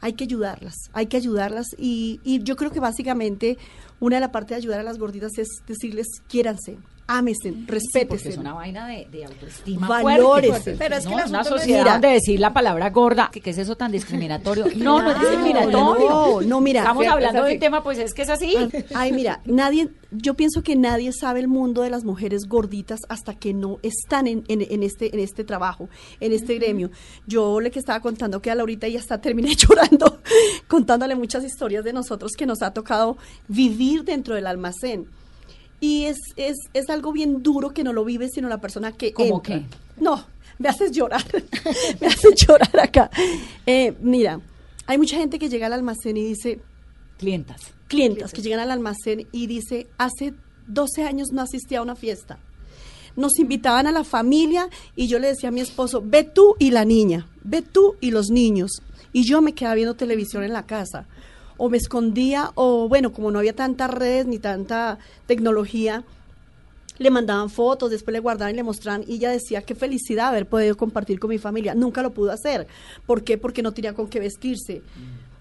[0.00, 1.68] hay que ayudarlas, hay que ayudarlas.
[1.78, 3.56] Y, y yo creo que básicamente
[4.00, 8.06] una de las partes de ayudar a las gorditas es decirles, quiéranse, ámense, Sí, respétense.
[8.06, 10.50] porque es una vaina de, de autoestima Valores.
[10.50, 11.18] fuerte, Pero es que ¿no?
[11.20, 14.66] el una no sociedad donde decir la palabra gorda, que, que es eso tan discriminatorio.
[14.76, 16.08] No, no es discriminatorio.
[16.08, 16.80] No, no, mira.
[16.80, 18.54] Estamos hablando es de un tema, pues es que es así.
[18.94, 23.34] Ay, mira, nadie, yo pienso que nadie sabe el mundo de las mujeres gorditas hasta
[23.34, 25.88] que no están en, en- en este, en este trabajo,
[26.20, 26.90] en este gremio.
[27.26, 30.20] Yo le que estaba contando que a Laurita ya está terminé llorando,
[30.68, 33.16] contándole muchas historias de nosotros que nos ha tocado
[33.48, 35.06] vivir dentro del almacén.
[35.84, 39.12] Y es, es, es algo bien duro que no lo vive sino la persona que
[39.12, 39.58] ¿Cómo entra.
[39.58, 39.64] qué?
[40.02, 40.24] No,
[40.58, 41.22] me haces llorar,
[42.00, 43.10] me haces llorar acá.
[43.66, 44.40] Eh, mira,
[44.86, 46.60] hay mucha gente que llega al almacén y dice,
[47.18, 47.60] Clientas.
[47.86, 50.32] clientas que llegan al almacén y dice, hace
[50.68, 52.38] 12 años no asistí a una fiesta.
[53.14, 56.70] Nos invitaban a la familia y yo le decía a mi esposo, ve tú y
[56.70, 58.70] la niña, ve tú y los niños.
[59.12, 61.06] Y yo me quedaba viendo televisión en la casa.
[61.56, 66.04] O me escondía, o bueno, como no había tantas redes ni tanta tecnología,
[66.98, 70.46] le mandaban fotos, después le guardaban y le mostraban y ella decía qué felicidad haber
[70.46, 71.74] podido compartir con mi familia.
[71.74, 72.66] Nunca lo pudo hacer.
[73.06, 73.36] ¿Por qué?
[73.38, 74.82] Porque no tenía con qué vestirse.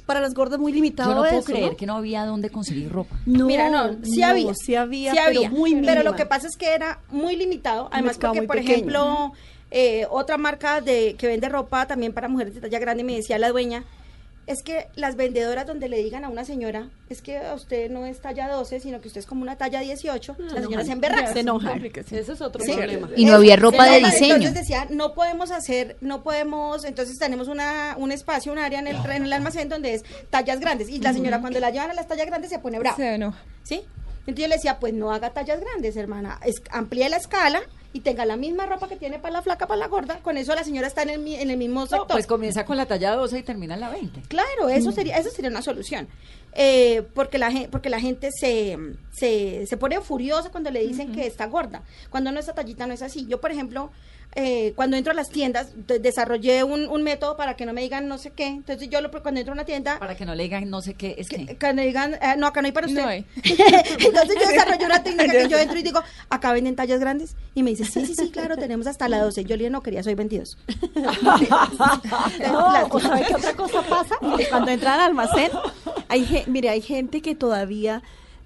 [0.05, 1.77] Para las gordas muy limitado Yo no puedo eso, creer ¿no?
[1.77, 3.15] que no había dónde conseguir ropa.
[3.25, 4.53] No, Mira, no, sí no, había.
[4.53, 5.49] sí había, sí pero había.
[5.49, 7.87] muy Pero lo que pasa es que era muy limitado.
[7.91, 8.73] Además, porque, muy por pequeño.
[8.73, 9.31] ejemplo,
[9.71, 13.37] eh, otra marca de que vende ropa también para mujeres de talla grande me decía
[13.39, 13.85] la dueña,
[14.45, 18.05] es que las vendedoras donde le digan a una señora, es que a usted no
[18.05, 21.31] es talla 12, sino que usted es como una talla 18, la señora se emberraca.
[21.33, 21.73] Se enoja.
[21.75, 22.73] Ese es otro Sí.
[22.73, 23.09] problema.
[23.15, 24.51] Y no había ropa de Entonces diseño.
[24.51, 28.97] decía, no podemos hacer, no podemos, entonces tenemos una, un espacio, un área en el,
[29.09, 30.89] en el almacén donde es tallas grandes.
[30.89, 32.97] Y la señora cuando la llevan a las tallas grandes se pone brava.
[32.97, 33.41] Se enoja.
[33.63, 33.81] ¿Sí?
[34.25, 36.39] Entonces yo le decía, pues no haga tallas grandes, hermana.
[36.45, 37.61] Es, amplíe la escala
[37.93, 40.17] y tenga la misma ropa que tiene para la flaca, para la gorda.
[40.19, 42.07] Con eso la señora está en el, en el mismo No, sector.
[42.07, 44.21] pues comienza con la talla 12 y termina en la 20.
[44.27, 46.07] Claro, eso sería, eso sería una solución.
[46.53, 48.77] Eh, porque la gente, porque la gente se,
[49.11, 51.83] se, se pone furiosa cuando le dicen que está gorda.
[52.09, 53.25] Cuando no esta tallita no es así.
[53.27, 53.91] Yo, por ejemplo,
[54.35, 57.81] eh, cuando entro a las tiendas, de- desarrollé un, un método para que no me
[57.81, 58.47] digan no sé qué.
[58.47, 60.93] Entonces yo lo, cuando entro a una tienda, Para que no le digan no sé
[60.95, 61.45] qué, es que...
[61.45, 63.01] que me digan, eh, no, acá no hay para usted.
[63.01, 63.25] No hay.
[63.43, 67.35] Entonces yo desarrollé una técnica que yo entro y digo, acá venden tallas grandes.
[67.55, 69.43] Y me dice, sí, sí, sí, claro, tenemos hasta la 12.
[69.43, 70.57] Yo le dije, no quería, soy 22.
[72.51, 75.51] No, o sabe qué otra cosa pasa Que cuando entran al almacén,
[76.09, 78.01] hay mire, hay gente que todavía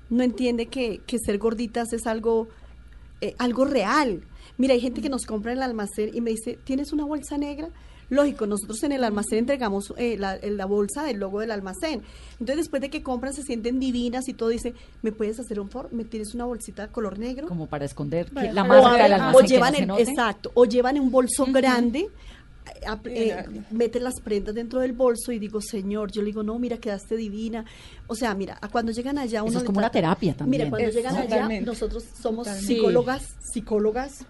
[0.09, 2.47] no entiende que, que ser gorditas es algo,
[3.21, 4.23] eh, algo real.
[4.57, 7.37] Mira, hay gente que nos compra en el almacén y me dice, ¿tienes una bolsa
[7.37, 7.69] negra?
[8.09, 12.01] Lógico, nosotros en el almacén entregamos eh, la, la bolsa del logo del almacén.
[12.39, 15.69] Entonces, después de que compran, se sienten divinas y todo, dice, ¿me puedes hacer un
[15.69, 15.91] favor?
[15.93, 17.47] ¿Me tienes una bolsita color negro?
[17.49, 20.01] Como para esconder Bueno, la marca a- del o almacén que no se note.
[20.03, 22.07] exacto o llevan un bolso grande
[22.85, 26.59] ap- eh, meten las prendas dentro del bolso y digo señor yo le digo no
[26.59, 27.63] mira quedaste divina
[28.07, 30.61] o sea mira a cuando llegan allá uno Eso es como una terapia también.
[30.63, 31.65] mira cuando Es- llegan allá totalmente.
[31.65, 32.73] nosotros somos Totalmente.
[32.73, 34.25] psicólogas psicólogas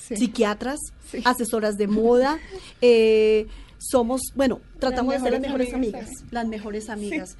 [0.00, 0.16] Sí.
[0.16, 0.78] psiquiatras
[1.10, 1.20] Sí.
[1.24, 2.38] asesoras de moda
[2.80, 3.46] eh,
[3.78, 7.36] somos bueno tratamos de ser las mejores amigas amigas las mejores amigas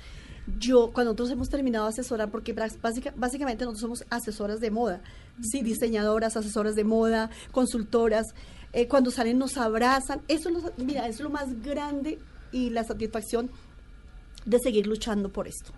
[0.59, 5.01] yo, cuando nosotros hemos terminado de asesorar, porque básica- básicamente nosotros somos asesoras de moda,
[5.43, 8.27] sí, diseñadoras, asesoras de moda, consultoras,
[8.73, 12.19] eh, cuando salen nos abrazan, eso mira, es lo más grande
[12.51, 13.49] y la satisfacción
[14.45, 15.73] de seguir luchando por esto.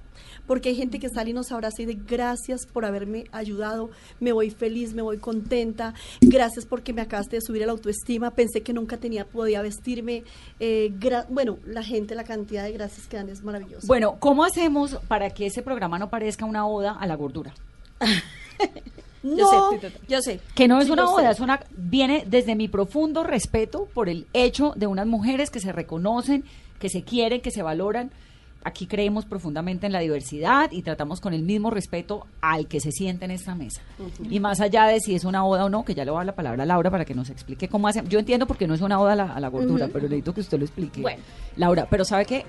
[0.46, 4.32] Porque hay gente que sale y nos abraza y de gracias por haberme ayudado, me
[4.32, 8.72] voy feliz, me voy contenta, gracias porque me acabaste de subir la autoestima, pensé que
[8.72, 10.24] nunca tenía, podía vestirme,
[10.60, 10.92] eh,
[11.28, 13.86] bueno, la gente, la cantidad de gracias que dan es maravillosa.
[13.86, 17.54] Bueno, ¿cómo hacemos para que ese programa no parezca una oda a la gordura?
[19.22, 20.40] Yo sé, yo sé.
[20.54, 24.26] Que no es Sí, una oda, es una viene desde mi profundo respeto por el
[24.32, 26.44] hecho de unas mujeres que se reconocen,
[26.80, 28.10] que se quieren, que se valoran.
[28.64, 32.92] Aquí creemos profundamente en la diversidad y tratamos con el mismo respeto al que se
[32.92, 33.80] siente en esta mesa.
[34.30, 36.20] Y más allá de si es una oda o no, que ya le voy a
[36.20, 38.02] dar la palabra a Laura para que nos explique cómo hace.
[38.08, 39.92] Yo entiendo porque no es una oda a la, a la gordura, Ujú.
[39.92, 41.00] pero necesito que usted lo explique.
[41.00, 41.22] Bueno.
[41.56, 42.44] Laura, pero ¿sabe qué?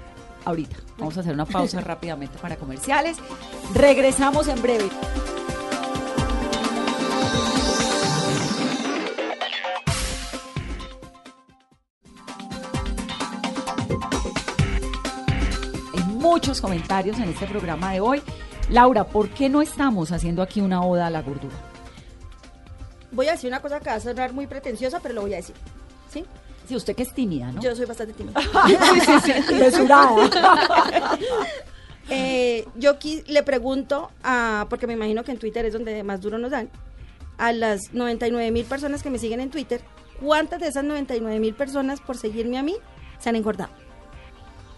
[0.45, 0.75] ahorita.
[0.97, 3.17] Vamos a hacer una pausa rápidamente para comerciales.
[3.73, 4.89] Regresamos en breve.
[16.23, 18.21] Muchos comentarios en este programa de hoy.
[18.69, 21.53] Laura, ¿por qué no estamos haciendo aquí una oda a la gordura?
[23.11, 25.37] Voy a decir una cosa que va a sonar muy pretenciosa, pero lo voy a
[25.37, 25.53] decir.
[26.09, 26.23] ¿Sí?
[26.65, 27.61] Sí, usted que es tímida, ¿no?
[27.61, 28.39] Yo soy bastante tímida.
[28.65, 30.29] sí, sí, sí, mesurada.
[32.09, 36.37] Eh, yo le pregunto, a, porque me imagino que en Twitter es donde más duro
[36.37, 36.69] nos dan,
[37.37, 39.79] a las 99 mil personas que me siguen en Twitter,
[40.21, 42.75] ¿cuántas de esas 99 mil personas por seguirme a mí
[43.19, 43.71] se han engordado?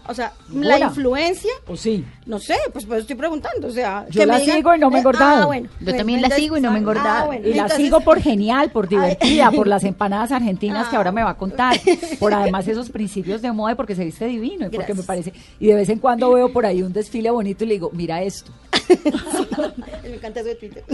[0.08, 2.04] O sea, la influencia, ¿O sí?
[2.26, 4.78] no sé, pues, pues estoy preguntando, o sea, Yo que la me digan- sigo y
[4.78, 5.42] no me he engordado.
[5.42, 7.08] ah, bueno, Yo bueno, también la sigo y no me he engordado.
[7.08, 10.98] Ah, bueno, Y la sigo por genial, por divertida, por las empanadas argentinas que Ah.
[10.98, 11.78] ahora me va a contar,
[12.18, 15.32] por además esos principios de moda y porque se viste divino y porque me parece
[15.60, 18.22] y de vez en cuando veo por ahí un desfile bonito y le digo, mira
[18.22, 18.52] esto.
[20.02, 20.84] me encanta eso de Twitter.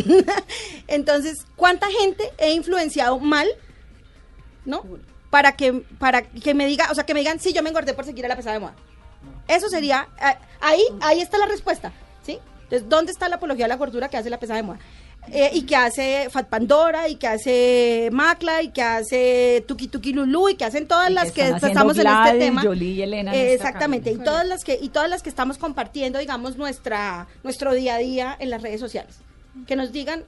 [0.88, 3.46] Entonces, ¿cuánta gente he influenciado mal?
[4.64, 4.83] ¿No?
[5.31, 7.94] Para que, para que me diga, o sea, que me digan, sí, yo me engordé
[7.94, 8.75] por seguir a la pesada de moda.
[9.48, 11.92] Eso sería, ah, ahí, ahí está la respuesta,
[12.24, 12.38] ¿sí?
[12.64, 14.78] Entonces, ¿dónde está la apología de la gordura que hace la pesada de moda?
[15.31, 20.12] Eh, y que hace Fat Pandora, y que hace Macla, y que hace Tuki Tuki
[20.12, 22.62] Lulu, y que hacen todas Y las que, estamos en este tema.
[22.62, 26.18] Jolie y Elena Eh, exactamente, y todas las que, y todas las que estamos compartiendo,
[26.18, 29.16] digamos, nuestra, nuestro día a día en las redes sociales.
[29.66, 30.24] Que nos digan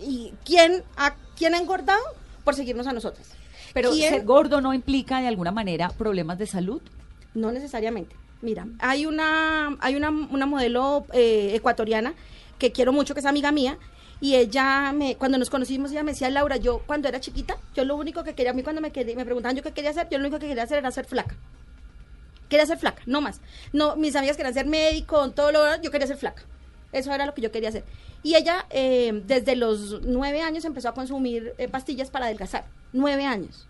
[0.00, 2.02] y quién ha, quién ha engordado
[2.44, 3.28] por seguirnos a nosotras.
[3.74, 4.10] Pero ¿Quién?
[4.10, 6.80] ser gordo no implica de alguna manera problemas de salud.
[7.34, 8.16] No necesariamente.
[8.44, 12.14] Mira, hay una, hay una, una modelo eh, ecuatoriana
[12.58, 13.78] que quiero mucho, que es amiga mía,
[14.20, 17.86] y ella, me, cuando nos conocimos, ella me decía, Laura, yo cuando era chiquita, yo
[17.86, 20.18] lo único que quería, a mí cuando me, me preguntaban yo qué quería hacer, yo
[20.18, 21.36] lo único que quería hacer era ser flaca.
[22.50, 23.40] Quería ser flaca, no más.
[23.72, 26.42] No, mis amigas querían ser médico, todo lo yo quería ser flaca.
[26.92, 27.84] Eso era lo que yo quería hacer.
[28.22, 32.66] Y ella, eh, desde los nueve años, empezó a consumir eh, pastillas para adelgazar.
[32.92, 33.66] Nueve años.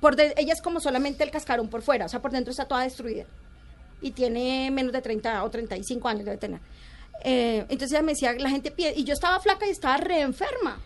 [0.00, 2.82] Por ella es como solamente el cascarón por fuera, o sea, por dentro está toda
[2.82, 3.24] destruida.
[4.04, 6.60] Y tiene menos de 30 o 35 años debe tener.
[7.24, 10.20] Eh, entonces ella me decía, la gente pide, y yo estaba flaca y estaba re
[10.20, 10.78] enferma.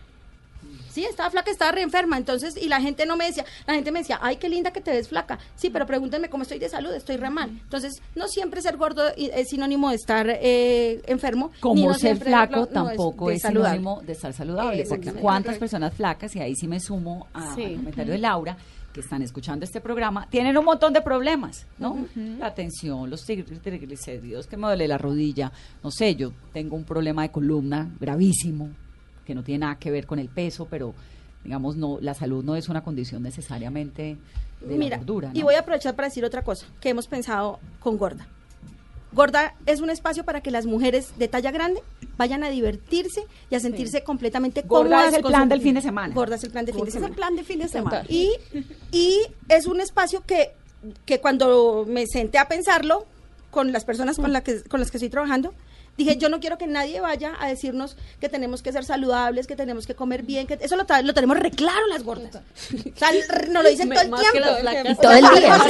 [0.89, 2.17] Sí, estaba flaca, estaba re enferma.
[2.17, 4.81] Entonces, y la gente no me decía, la gente me decía, ay, qué linda que
[4.81, 5.37] te ves flaca.
[5.55, 7.49] Sí, pero pregúntenme cómo estoy de salud, estoy re mal.
[7.49, 11.51] Entonces, no siempre ser gordo es sinónimo de estar eh, enfermo.
[11.53, 13.77] ni Como no ser flaco no, tampoco es, saludable.
[13.77, 14.69] sinónimo de estar saludable.
[14.69, 15.21] Porque Exactamente.
[15.21, 17.65] cuántas personas flacas, y ahí sí me sumo Sí.
[17.65, 18.57] al comentario de Laura,
[18.99, 22.05] que están escuchando este programa, tienen un montón de problemas, ¿no?
[22.37, 26.83] La tensión, los trigl- triglicéridos, que me duele la rodilla, no sé, yo tengo un
[26.83, 28.69] problema de columna gravísimo,
[29.25, 30.93] que no tiene nada que ver con el peso, pero
[31.45, 34.17] digamos, no, la salud no es una condición necesariamente
[34.59, 35.31] de Mira, la gordura.
[35.33, 38.27] y voy a aprovechar para decir otra cosa que hemos pensado con Gorda.
[39.11, 41.81] Gorda es un espacio para que las mujeres de talla grande
[42.17, 45.07] vayan a divertirse y a sentirse completamente Gorda cómodas.
[45.13, 46.13] es el plan del fin de semana.
[46.13, 47.13] Gorda es el plan del fin de Ese es semana.
[47.13, 48.03] el plan de fin de semana.
[48.07, 48.31] Y,
[48.91, 50.51] y es un espacio que,
[51.05, 53.05] que cuando me senté a pensarlo
[53.51, 55.53] con las personas con, la que, con las que estoy trabajando,
[55.99, 59.55] dije, yo no quiero que nadie vaya a decirnos que tenemos que ser saludables, que
[59.55, 62.35] tenemos que comer bien, que eso lo, lo tenemos re claro las gordas.
[62.35, 63.09] O sea,
[63.49, 64.49] nos lo dicen todo el tiempo.
[64.49, 65.59] O Todo el día.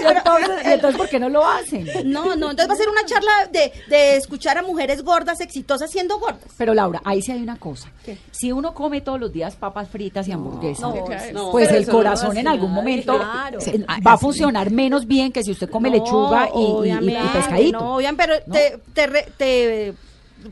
[0.00, 1.86] Y entonces, y entonces, ¿por qué no lo hacen?
[2.06, 5.90] no, no, entonces va a ser una charla de, de escuchar a mujeres gordas, exitosas,
[5.90, 6.40] siendo gordas.
[6.56, 7.90] Pero Laura, ahí sí hay una cosa.
[8.04, 8.18] ¿Qué?
[8.30, 10.94] Si uno come todos los días papas fritas y hamburguesas, no,
[11.32, 13.60] no, pues el corazón en algún momento claro.
[13.60, 17.28] se- va a funcionar menos bien que si usted come lechuga y- y, y- y
[17.32, 17.78] pescadito.
[17.78, 18.54] No, obviamente, pero ¿no?
[18.54, 19.94] te, te, re- te,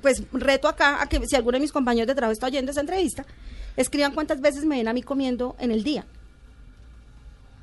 [0.00, 2.80] pues reto acá a que si alguno de mis compañeros de trabajo está oyendo esa
[2.80, 3.24] entrevista,
[3.76, 6.06] escriban cuántas veces me ven a mí comiendo en el día.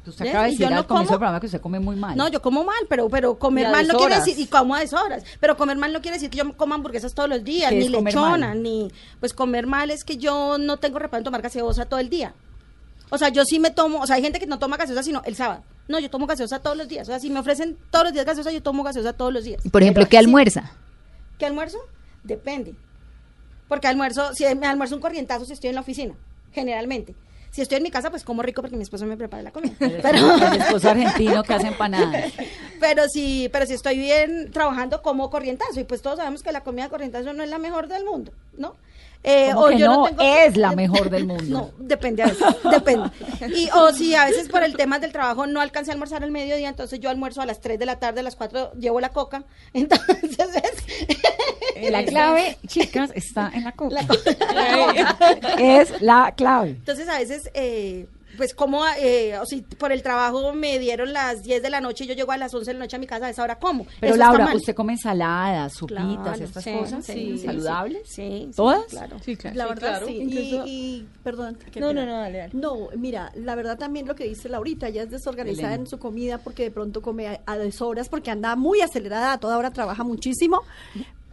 [0.06, 2.18] Usted acaba de decir no al comienzo como- del programa que usted come muy mal.
[2.18, 5.24] No, yo como mal, pero pero comer mal no quiere decir y como a deshoras,
[5.40, 7.90] pero comer mal no quiere decir que yo coma hamburguesas todos los días, ¿Qué ni
[7.90, 12.00] lechona, ni pues comer mal es que yo no tengo reparo en tomar gaseosa todo
[12.00, 12.34] el día.
[13.12, 15.22] O sea, yo sí me tomo, o sea, hay gente que no toma gaseosa sino
[15.26, 15.64] el sábado.
[15.90, 17.08] No, yo tomo gaseosa todos los días.
[17.08, 19.66] O sea, si me ofrecen todos los días gaseosa, yo tomo gaseosa todos los días.
[19.66, 20.72] Y por ejemplo, Pero ¿qué sí- almuerza?
[21.38, 21.80] ¿Qué almuerzo?
[22.24, 22.76] Depende.
[23.68, 26.14] Porque almuerzo, si me almuerzo un corrientazo si estoy en la oficina,
[26.52, 27.16] generalmente.
[27.52, 29.74] Si estoy en mi casa, pues como rico porque mi esposo me prepara la comida.
[29.80, 32.32] Pero, El esposo argentino que hace empanadas.
[32.80, 36.62] pero si, pero si estoy bien trabajando como corrientazo, y pues todos sabemos que la
[36.62, 38.76] comida de corrientazo no es la mejor del mundo, ¿no?
[39.22, 40.04] Eh, ¿Cómo que yo no?
[40.06, 41.44] tengo- Es la mejor del mundo.
[41.46, 43.10] No, depende a veces, depende.
[43.56, 46.32] Y, o si a veces por el tema del trabajo no alcancé a almorzar al
[46.32, 49.10] mediodía, entonces yo almuerzo a las 3 de la tarde, a las 4 llevo la
[49.10, 49.44] coca.
[49.74, 50.40] Entonces
[51.76, 54.00] es, La clave, chicas, está en la coca.
[55.60, 56.70] Es la clave.
[56.72, 58.08] Entonces a veces, eh,
[58.40, 62.06] pues como, eh, o si por el trabajo me dieron las 10 de la noche
[62.06, 63.60] y yo llego a las 11 de la noche a mi casa, a esa hora
[63.60, 63.86] como.
[64.00, 64.56] Pero Eso Laura.
[64.56, 68.02] ¿usted come ensaladas, sopitas, Claro, estas sí, cosas sí, saludables?
[68.06, 68.86] Sí, sí, ¿Todas?
[68.86, 69.18] claro.
[69.24, 69.58] Sí, claro.
[69.58, 70.08] La Sí, verdad, claro.
[70.08, 70.14] sí.
[70.14, 71.58] Y- Incluso- Y, perdón.
[71.76, 72.54] No, no, no, dale, dale.
[72.54, 76.38] No, mira, la verdad también lo que dice Laurita, ella es desorganizada en su comida
[76.38, 80.06] porque de pronto come a, a deshoras, porque anda muy acelerada, a toda hora trabaja
[80.06, 80.62] muchísimo,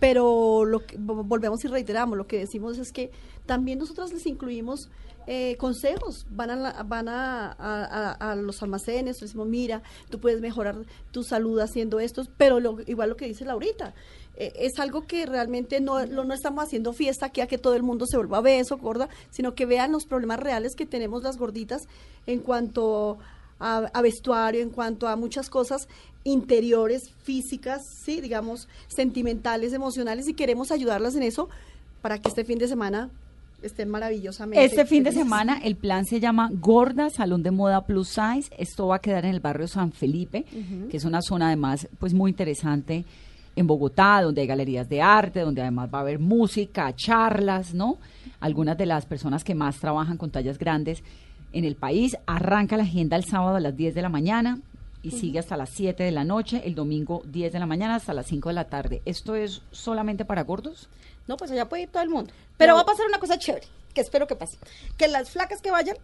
[0.00, 3.10] pero lo que, vo- volvemos y reiteramos, lo que decimos es que
[3.46, 4.88] también nosotros les incluimos
[5.26, 10.76] eh, consejos, van a, van a, a- los almacenes, decimos, mira, tú puedes mejorar
[11.10, 13.94] tu salud haciendo esto, pero igual lo que dice Laurita,
[14.36, 17.74] eh, es algo que realmente no, lo- no estamos haciendo fiesta aquí a que todo
[17.74, 21.36] el mundo se vuelva beso, gorda, sino que vean los problemas reales que tenemos las
[21.38, 21.88] gorditas
[22.26, 23.18] en cuanto
[23.58, 25.88] a, a vestuario, en cuanto a muchas cosas
[26.24, 31.48] interiores, físicas, sí, digamos, sentimentales, emocionales, y queremos ayudarlas en eso
[32.02, 33.10] para que este fin de semana
[33.66, 34.64] estén maravillosamente.
[34.64, 38.54] Este fin de semana el plan se llama Gorda Salón de Moda Plus Size.
[38.58, 40.44] Esto va a quedar en el barrio San Felipe,
[40.90, 43.04] que es una zona además pues muy interesante
[43.56, 47.98] en Bogotá, donde hay galerías de arte, donde además va a haber música, charlas, ¿no?
[48.40, 51.02] Algunas de las personas que más trabajan con tallas grandes
[51.52, 52.16] en el país.
[52.26, 54.58] Arranca la agenda el sábado a las 10 de la mañana
[55.06, 58.12] y sigue hasta las 7 de la noche, el domingo 10 de la mañana hasta
[58.12, 59.02] las 5 de la tarde.
[59.04, 60.88] ¿Esto es solamente para gordos?
[61.28, 62.32] No, pues allá puede ir todo el mundo.
[62.56, 64.58] Pero va a pasar una cosa chévere, que espero que pase.
[64.96, 65.96] Que las flacas que vayan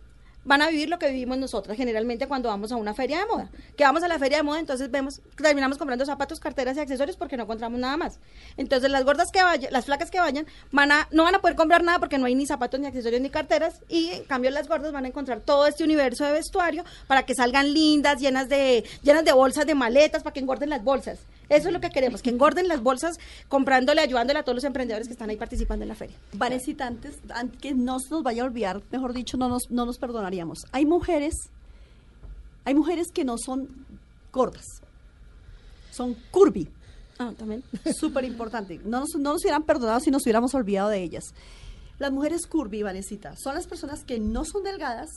[0.44, 3.50] van a vivir lo que vivimos nosotras generalmente cuando vamos a una feria de moda.
[3.76, 7.16] Que vamos a la feria de moda, entonces vemos, terminamos comprando zapatos, carteras y accesorios
[7.16, 8.18] porque no encontramos nada más.
[8.56, 11.56] Entonces las gordas que vayan, las flacas que vayan, van a, no van a poder
[11.56, 13.80] comprar nada porque no hay ni zapatos, ni accesorios, ni carteras.
[13.88, 17.34] Y en cambio las gordas van a encontrar todo este universo de vestuario para que
[17.34, 21.20] salgan lindas, llenas de, llenas de bolsas, de maletas, para que engorden las bolsas.
[21.48, 23.18] Eso es lo que queremos, que engorden las bolsas
[23.48, 26.16] comprándole, ayudándole a todos los emprendedores que están ahí participando en la feria.
[26.32, 29.84] Vanessa, antes, an- que no se nos vaya a olvidar, mejor dicho, no nos, no
[29.84, 29.98] nos
[30.72, 31.34] Hay mujeres,
[32.64, 33.68] hay mujeres que no son
[34.32, 34.64] gordas,
[35.90, 36.68] son curvy.
[37.18, 37.62] Ah, también.
[37.94, 38.80] Súper importante.
[38.84, 41.24] No nos, no nos hubieran perdonado si nos hubiéramos olvidado de ellas.
[41.98, 45.08] Las mujeres curvy, Vanesita, son las personas que no son delgadas,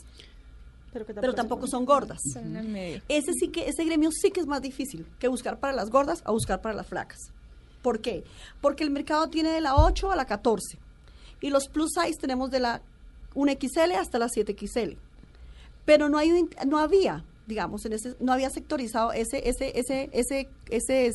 [0.93, 2.19] Pero, que pero tampoco son gordas.
[2.35, 3.01] En medio.
[3.07, 6.21] Ese sí que, ese gremio sí que es más difícil que buscar para las gordas
[6.25, 7.31] a buscar para las flacas.
[7.81, 8.23] ¿Por qué?
[8.61, 10.77] Porque el mercado tiene de la 8 a la 14.
[11.41, 12.81] Y los plus size tenemos de la
[13.35, 14.97] 1XL hasta la 7XL.
[15.85, 20.09] Pero no hay un- no había, digamos, en ese, no había sectorizado ese, ese, ese,
[20.13, 21.11] ese, ese,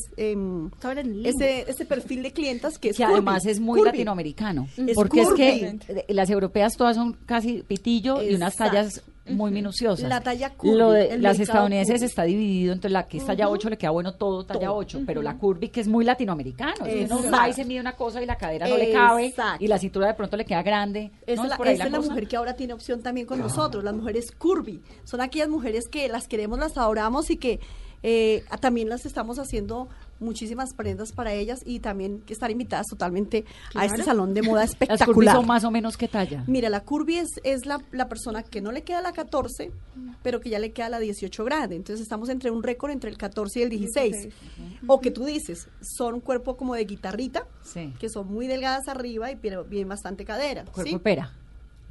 [1.05, 1.29] limbo.
[1.29, 3.91] ese, ese perfil de clientas que es que curvy, además es muy curvy.
[3.91, 4.69] latinoamericano.
[4.77, 9.51] Es porque es que eh, las europeas todas son casi pitillo y unas tallas muy
[9.51, 10.09] minuciosas.
[10.09, 12.07] La talla curvy, Lo de el las estadounidenses curvy.
[12.07, 14.77] está dividido entre la que es talla 8 le queda bueno todo talla Todo.
[14.77, 16.87] 8, pero la curvy que es muy latinoamericano.
[16.87, 19.27] Es que uno va y se mide una cosa y la cadera no le cabe
[19.27, 19.65] Exacto.
[19.65, 21.11] y la cintura de pronto le queda grande.
[21.27, 21.45] Esa ¿no?
[21.45, 22.11] es la, por ahí esa es la cosa.
[22.11, 24.83] mujer que ahora tiene opción también con nosotros, las mujeres curvy.
[25.05, 27.61] Son aquellas mujeres que las queremos, las adoramos y que
[28.03, 29.89] eh, también las estamos haciendo
[30.21, 33.45] muchísimas prendas para ellas y también que están invitadas totalmente
[33.75, 35.35] a este salón de moda Las espectacular.
[35.37, 36.45] son más o menos qué talla.
[36.47, 39.71] Mira, la curvy es, es la, la persona que no le queda la 14,
[40.23, 41.77] pero que ya le queda la 18 grande.
[41.77, 44.29] Entonces estamos entre un récord entre el 14 y el 16.
[44.87, 47.93] O que tú dices, son un cuerpo como de guitarrita, Sí.
[47.99, 50.65] que son muy delgadas arriba y bien bastante cadera.
[50.65, 50.99] Cuerpo ¿sí?
[50.99, 51.33] pera.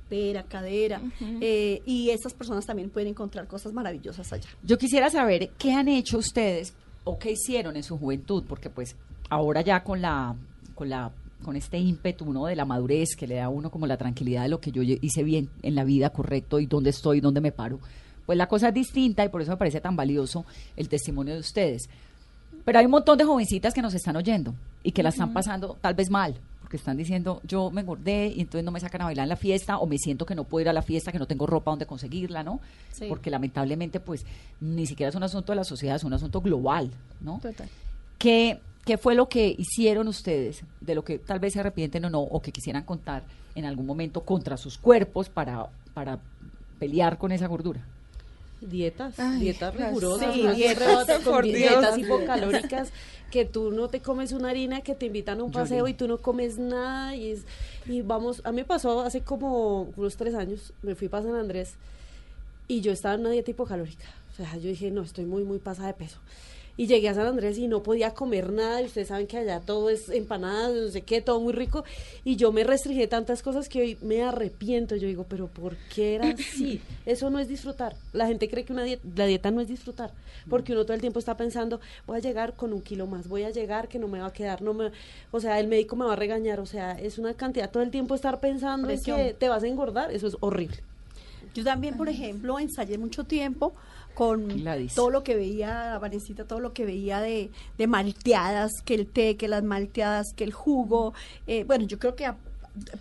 [0.10, 1.02] pera, cadera,
[1.40, 4.50] eh, y esas personas también pueden encontrar cosas maravillosas allá.
[4.64, 6.74] Yo quisiera saber qué han hecho ustedes
[7.10, 8.96] o qué hicieron en su juventud, porque pues
[9.30, 10.36] ahora ya con la
[10.76, 11.12] con la
[11.44, 12.46] con este ímpetu ¿no?
[12.46, 14.84] de la madurez que le da a uno como la tranquilidad de lo que yo
[14.84, 17.80] hice bien en la vida, correcto, y dónde estoy, dónde me paro,
[18.26, 20.46] pues la cosa es distinta y por eso me parece tan valioso
[20.76, 21.90] el testimonio de ustedes.
[22.64, 24.54] Pero hay un montón de jovencitas que nos están oyendo
[24.84, 26.36] y que la están pasando tal vez mal,
[26.70, 29.36] porque están diciendo, yo me engordé y entonces no me sacan a bailar en la
[29.36, 31.72] fiesta, o me siento que no puedo ir a la fiesta, que no tengo ropa
[31.72, 32.60] donde conseguirla, ¿no?
[32.92, 33.06] Sí.
[33.10, 34.24] Porque lamentablemente, pues,
[34.62, 36.92] ni siquiera es un asunto de la sociedad, es un asunto global,
[37.22, 37.40] ¿no?
[37.42, 37.68] Total.
[38.20, 42.12] ¿Qué, ¿Qué fue lo que hicieron ustedes, de lo que tal vez se arrepienten o
[42.12, 43.24] no, o que quisieran contar
[43.56, 46.20] en algún momento contra sus cuerpos para, para
[46.78, 47.84] pelear con esa gordura?
[48.62, 52.92] Dietas, Ay, dietas rigurosas, sí, dietas, con hipocalóricas,
[53.32, 56.08] que tú no te comes una harina, que te invitan a un paseo y tú
[56.08, 57.46] no comes nada y, es-
[57.88, 61.36] y vamos, a mí me pasó hace como unos tres años, me fui para San
[61.36, 61.76] Andrés
[62.68, 65.60] y yo estaba en una dieta hipocalórica, o sea, yo dije, no, estoy muy, muy
[65.60, 66.20] pasada de peso.
[66.80, 69.60] Y llegué a San Andrés y no podía comer nada, y ustedes saben que allá
[69.60, 71.84] todo es empanadas, no sé qué, todo muy rico.
[72.24, 74.96] Y yo me restringí tantas cosas que hoy me arrepiento.
[74.96, 76.80] Yo digo, pero ¿por qué era así?
[77.06, 77.98] Eso no es disfrutar.
[78.14, 80.14] La gente cree que una dieta, la dieta no es disfrutar,
[80.50, 83.44] porque uno todo el tiempo está pensando, voy a llegar con un kilo más, voy
[83.44, 84.92] a llegar que no me va a quedar, no me,
[85.32, 87.92] o sea, el médico me va a regañar, o sea, es una cantidad todo el
[87.92, 89.18] tiempo estar pensando en Presión.
[89.18, 90.78] que te vas a engordar, eso es horrible.
[91.54, 93.74] Yo también, por ejemplo, ensayé mucho tiempo
[94.20, 94.94] con Gladys.
[94.96, 99.36] todo lo que veía, Vanesita, todo lo que veía de, de malteadas, que el té,
[99.38, 101.14] que las malteadas, que el jugo.
[101.48, 102.38] Eh, bueno, yo creo que a-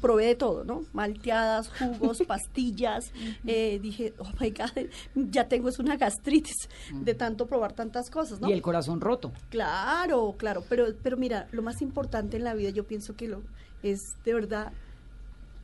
[0.01, 0.83] probé de todo, ¿no?
[0.93, 3.13] Malteadas, jugos, pastillas.
[3.47, 4.87] Eh, dije, oh my God,
[5.31, 8.49] ya tengo es una gastritis de tanto probar tantas cosas, ¿no?
[8.49, 9.31] Y el corazón roto.
[9.51, 13.43] Claro, claro, pero, pero mira, lo más importante en la vida yo pienso que lo
[13.83, 14.73] es de verdad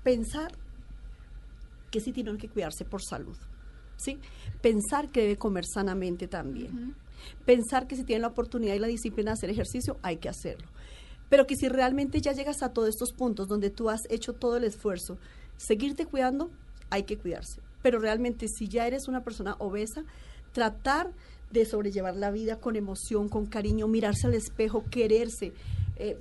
[0.04, 0.52] pensar
[1.90, 3.36] que sí tienen que cuidarse por salud,
[3.96, 4.18] ¿sí?
[4.60, 6.94] Pensar que debe comer sanamente también.
[7.44, 10.66] Pensar que si tienen la oportunidad y la disciplina de hacer ejercicio, hay que hacerlo.
[11.30, 14.56] Pero que si realmente ya llegas a todos estos puntos donde tú has hecho todo
[14.56, 15.18] el esfuerzo,
[15.56, 16.50] seguirte cuidando,
[16.90, 17.60] hay que cuidarse.
[17.82, 20.04] Pero realmente si ya eres una persona obesa,
[20.52, 21.10] tratar
[21.50, 25.52] de sobrellevar la vida con emoción, con cariño, mirarse al espejo, quererse,
[25.96, 26.16] eh,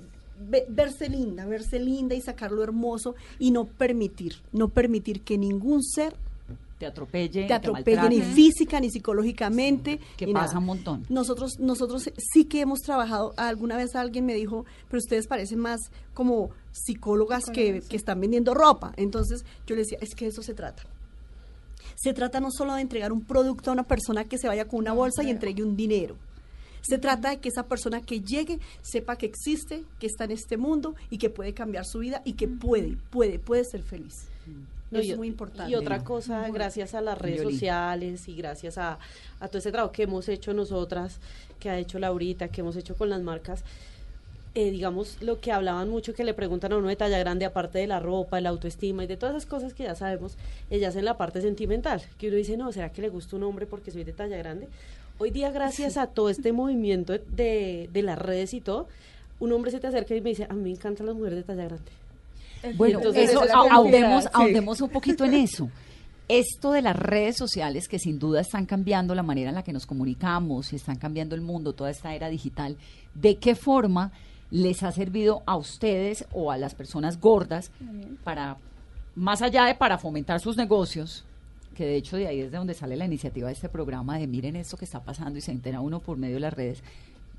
[0.48, 5.38] ve- verse linda, verse linda y sacar lo hermoso y no permitir, no permitir que
[5.38, 6.16] ningún ser
[6.84, 7.46] Te atropelle.
[7.46, 10.00] te atropelle ni física ni psicológicamente.
[10.16, 10.58] que ni pasa nada.
[10.58, 11.06] un montón.
[11.08, 15.80] Nosotros, nosotros sí que hemos trabajado, alguna vez alguien me dijo, pero ustedes parecen más
[16.12, 18.92] como psicólogas que, que están vendiendo ropa.
[18.96, 20.82] Entonces yo le decía, es que de eso se trata.
[21.96, 24.80] Se trata no solo de entregar un producto a una persona que se vaya con
[24.80, 26.16] una bolsa y entregue un dinero.
[26.82, 30.58] Se trata de que esa persona que llegue sepa que existe, que está en este
[30.58, 34.26] mundo y que puede cambiar su vida y que puede, puede, puede ser feliz.
[34.94, 35.70] No, es y, muy importante.
[35.70, 37.52] y otra cosa, gracias a las redes Yoli.
[37.52, 38.98] sociales y gracias a,
[39.40, 41.18] a todo ese trabajo que hemos hecho nosotras,
[41.60, 43.64] que ha hecho Laurita, que hemos hecho con las marcas,
[44.56, 47.80] eh, digamos, lo que hablaban mucho, que le preguntan a uno de talla grande, aparte
[47.80, 50.36] de la ropa, de la autoestima y de todas esas cosas que ya sabemos,
[50.70, 53.66] ellas en la parte sentimental, que uno dice, no, ¿será que le gusta un hombre
[53.66, 54.68] porque soy de talla grande?
[55.18, 58.86] Hoy día, gracias a todo este movimiento de, de las redes y todo,
[59.40, 61.42] un hombre se te acerca y me dice, a mí me encantan las mujeres de
[61.42, 61.90] talla grande.
[62.76, 64.30] Bueno, Entonces, eso, ahondemos, sí.
[64.32, 65.70] ahondemos un poquito en eso.
[66.28, 69.72] Esto de las redes sociales que sin duda están cambiando la manera en la que
[69.72, 72.76] nos comunicamos y están cambiando el mundo, toda esta era digital,
[73.14, 74.10] ¿de qué forma
[74.50, 77.70] les ha servido a ustedes o a las personas gordas
[78.22, 78.56] para,
[79.16, 81.24] más allá de para fomentar sus negocios,
[81.74, 84.26] que de hecho de ahí es de donde sale la iniciativa de este programa de
[84.26, 86.82] miren esto que está pasando y se entera uno por medio de las redes,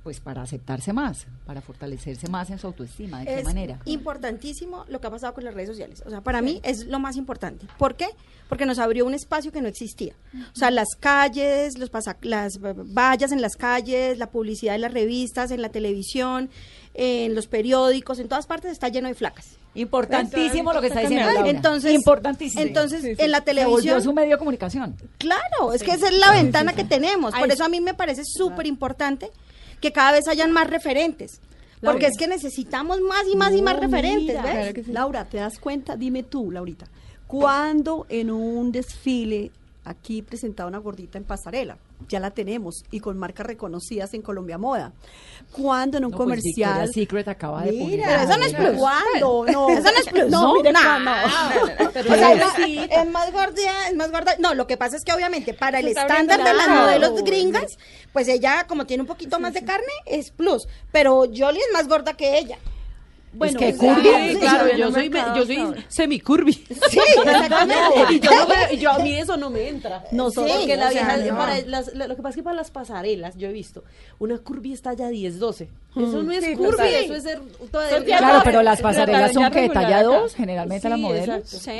[0.06, 3.80] pues para aceptarse más, para fortalecerse más en su autoestima, ¿de qué es manera?
[3.86, 6.03] importantísimo lo que ha pasado con las redes sociales.
[6.06, 7.66] O sea, para mí es lo más importante.
[7.80, 8.06] ¿Por qué?
[8.47, 10.14] Porque nos abrió un espacio que no existía.
[10.53, 14.93] O sea, las calles, los pasa- las vallas en las calles, la publicidad en las
[14.93, 16.51] revistas, en la televisión,
[16.93, 19.58] en los periódicos, en todas partes está lleno de flacas.
[19.74, 21.49] Importantísimo lo que está diciendo Laura.
[21.49, 22.62] Entonces, importantísimo.
[22.62, 24.95] Entonces, en la televisión su medio de comunicación.
[25.18, 27.34] Claro, es que esa es la ventana que tenemos.
[27.34, 29.32] Por eso a mí me parece súper importante
[29.86, 31.39] que cada vez hayan más referentes.
[31.79, 34.71] Porque es que necesitamos más y más y más referentes, mira.
[34.73, 34.88] ¿ves?
[34.88, 35.95] Laura, ¿te das cuenta?
[35.95, 36.88] Dime tú, Laurita,
[37.27, 39.51] ¿cuándo en un desfile
[39.83, 41.77] aquí presentaba una gordita en pasarela?
[42.09, 44.91] Ya la tenemos y con marcas reconocidas en Colombia Moda.
[45.51, 46.71] ¿Cuándo en un No, pues comercial?
[46.73, 48.77] Victoria's Secret acaba de Mira, eso no es plus.
[48.77, 49.45] ¿Cuándo?
[49.51, 49.69] No.
[49.75, 50.29] Eso no es plus.
[50.29, 50.61] No, no.
[51.93, 54.35] Pero O sea, es más gorda, es más gorda.
[54.39, 57.77] No, lo que pasa es que obviamente para el estándar de las la- modelos gringas,
[58.13, 61.87] pues ella como tiene un poquito más de carne es plus, pero Jolie es más
[61.87, 62.57] gorda que ella.
[63.36, 64.03] Bueno, que sí, curvy.
[64.33, 65.55] Sí, claro, yo no soy, yo soy.
[66.89, 67.83] Sí, exactamente.
[68.13, 70.03] y yo, no me- y yo a mí eso no me entra.
[70.41, 71.38] Porque Sí, la o sea, vieja, no.
[71.38, 73.83] para las- la- lo que pasa es que para las pasarelas, yo he visto,
[74.19, 75.69] una curvy está ya 10, 12.
[75.95, 77.41] Eso no es Sí, curvy, eso es ser.
[78.05, 80.03] Claro, pero las pasarelas son que talla acá.
[80.03, 81.27] 2, generalmente las modelos.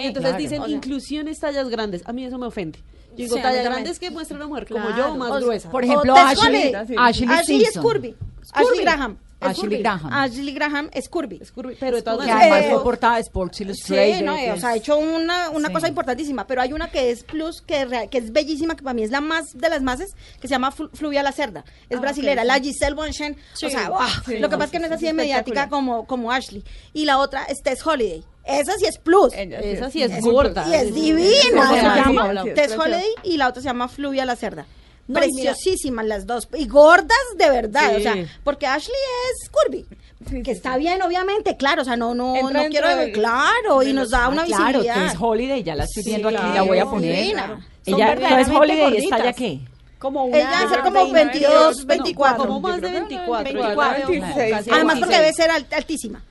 [0.08, 0.38] entonces claro.
[0.38, 2.01] dicen O sea- inclusiones tallas grandes.
[2.06, 2.80] A mí eso me ofende.
[3.18, 4.97] Yo digo, talla grande es que muestra una mujer como Claro.
[5.14, 5.70] yo, más O gruesa.
[5.72, 6.74] Por ejemplo, Ashley.
[6.97, 8.14] Ashley, Ashley es curvy.
[8.51, 8.82] Ashley.
[8.82, 9.18] Graham.
[9.42, 9.80] Es Ashley.
[9.80, 10.14] Graham.
[10.14, 11.40] Ashley Graham es curvy.
[11.42, 12.52] Es curvy, pero de todas Que Eh, maneras...
[12.54, 14.18] además fue portada de Sports Illustrated.
[14.20, 15.74] Sí, no, que o sea, ha es- hecho una, una Sí.
[15.74, 18.94] cosa importantísima, pero hay una que es plus, que, es que es bellísima, que para
[18.94, 21.64] mí es la más de las más, que se llama Flu- Fluvia la Cerda.
[21.90, 22.60] Es Ah, brasilera, la.
[22.60, 23.36] Giselle Bonchen.
[23.54, 25.70] Sí, o sea, lo que pasa es que no es sí, así de es mediática
[25.70, 26.64] como, como Ashley.
[26.94, 28.24] Y la otra es Tess Holiday.
[28.46, 29.34] Esa sí es plus.
[29.34, 30.66] Ella Esa sí es Es- gorda.
[30.70, 31.32] Y es divina.
[31.52, 32.78] ¿Cómo se llama Tess.
[32.78, 34.66] Holiday y la otra se llama Fluvia la Cerda.
[35.08, 36.47] No, Preciosísimas las dos.
[36.58, 37.91] Y gordas de verdad.
[37.91, 37.95] Sí.
[37.97, 38.95] O sea, porque Ashley
[39.43, 39.86] es curvy.
[40.30, 41.84] Sí, que está bien, obviamente, claro.
[41.84, 42.88] O sea, no, no, Entra no quiero.
[43.14, 45.08] claro, y nos da Ah, una claro, visibilidad.
[45.12, 47.12] Tess Holiday, ya la estoy viendo aquí, claro, la voy a poner.
[47.16, 49.03] Ella, Tess verdaderamente Holiday, ¿y gorditas.
[49.20, 49.60] está ya qué?
[49.99, 52.38] Como una Ella debe ser como 29, 22, 24.
[52.47, 53.43] Como más de 24.
[53.43, 54.51] 24, 26.
[54.51, 55.20] casi Además, porque 26.
[55.20, 56.24] debe ser alt- altísima.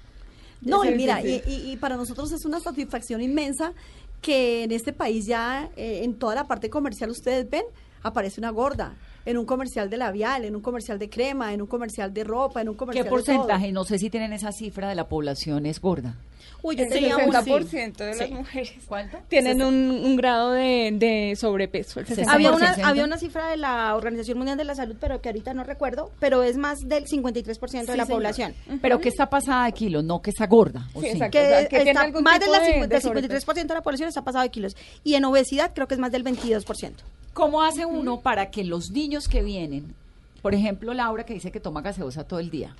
[0.60, 1.50] No, y mira, sí, sí.
[1.50, 3.72] Y, y- y para nosotros es una satisfacción inmensa
[4.20, 7.64] que en este país ya, eh, en toda la parte comercial, ustedes ven,
[8.04, 8.94] aparece una gorda.
[9.26, 12.60] En un comercial de labial, en un comercial de crema, en un comercial de ropa,
[12.60, 13.24] en un comercial ¿Qué de todo.
[13.24, 13.72] porcentaje?
[13.72, 16.14] No sé si tienen esa cifra de la población es gorda.
[16.60, 18.34] Uy, yo el tenía un- 60% de las Sí.
[18.34, 19.18] mujeres ¿Cuánto?
[19.28, 19.74] tienen un,
[20.04, 22.00] un grado de, de sobrepeso.
[22.00, 22.26] El 60%.
[22.28, 22.84] Había una, 60%.
[22.84, 26.10] había una cifra de la Organización Mundial de la Salud, pero que ahorita no recuerdo,
[26.20, 28.08] pero es más del 53% de Sí, la señor.
[28.18, 28.54] población.
[28.82, 30.86] Pero que está pasada de kilos, no que está gorda.
[30.92, 31.12] ¿o Sí, sí?
[31.12, 31.38] exacto.
[31.38, 33.82] Que, O sea, que tiene está- algún más del tipo de- de 53% de la
[33.82, 34.76] población está pasado de kilos.
[35.02, 37.04] Y en obesidad creo que es más del 22%.
[37.34, 39.94] ¿Cómo hace uno para que los niños que vienen,
[40.40, 42.74] por ejemplo, Laura que dice que toma gaseosa todo el día?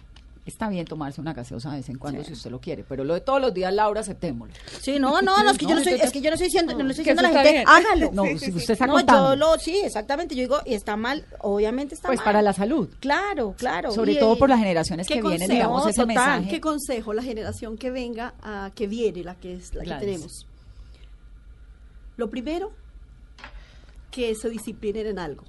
[0.46, 3.14] Está bien tomarse una gaseosa de vez en cuando si usted lo quiere, pero lo
[3.14, 4.54] de todos los días, Laura, aceptémoslo.
[4.82, 6.74] Sí, no, no, no, es que yo no estoy, es que yo no estoy diciendo,
[6.74, 7.64] no le estoy diciendo a la gente, bien.
[7.66, 8.10] hágalo.
[8.12, 9.30] No, si usted está No, contando.
[9.30, 12.24] yo lo, sí, exactamente, yo digo, y está mal, obviamente está Pues mal.
[12.26, 12.90] para la salud.
[13.00, 13.90] Claro, claro.
[13.90, 15.52] Sobre Y- todo por las generaciones ¿Qué que vienen, consejo?
[15.54, 16.06] digamos, ese Total.
[16.08, 16.48] mensaje.
[16.50, 20.00] ¿Qué consejo la generación que venga, a, que viene, la que es la Gladys.
[20.00, 20.46] que tenemos?
[22.18, 22.70] Lo primero,
[24.14, 25.42] que se disciplinen en algo.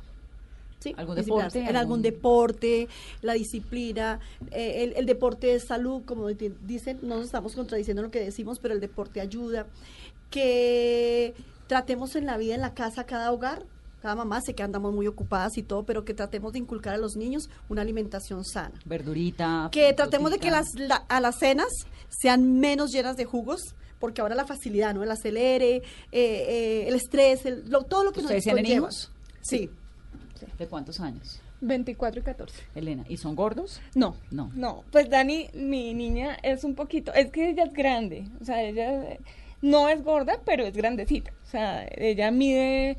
[0.80, 0.94] ¿sí?
[0.98, 1.60] ¿Algún deporte?
[1.60, 2.88] En algún ¿Algún- deporte,
[3.22, 4.20] la disciplina.
[4.52, 8.12] eh, el, el deporte es salud, como di- dicen, no nos estamos contradiciendo en lo
[8.12, 9.68] que decimos, pero el deporte ayuda.
[10.32, 11.34] Que
[11.68, 13.64] tratemos en la vida, en la casa, cada hogar,
[14.02, 16.98] cada mamá, sé que andamos muy ocupadas y todo, pero que tratemos de inculcar a
[16.98, 19.70] los niños una alimentación sana Verdurita.
[19.72, 21.70] que tratemos de que las la- a las cenas
[22.10, 23.62] sean menos llenas de jugos
[24.00, 25.82] porque ahora la facilidad no el acelere eh,
[26.12, 28.86] eh, el estrés el- lo- todo lo que nos ¿Ustedes tienen conlleva.
[28.88, 29.12] hijos?
[29.42, 29.70] sí
[30.58, 31.40] ¿De cuántos años?
[31.62, 32.62] 24 y 14.
[32.76, 33.82] Elena, ¿y son gordos?
[33.96, 34.52] No, No.
[34.54, 34.84] no.
[34.92, 39.18] Pues Dani, mi niña es un poquito, es que ella es grande, o sea, ella
[39.62, 41.32] no es gorda, pero es grandecita.
[41.46, 42.98] O sea, ella mide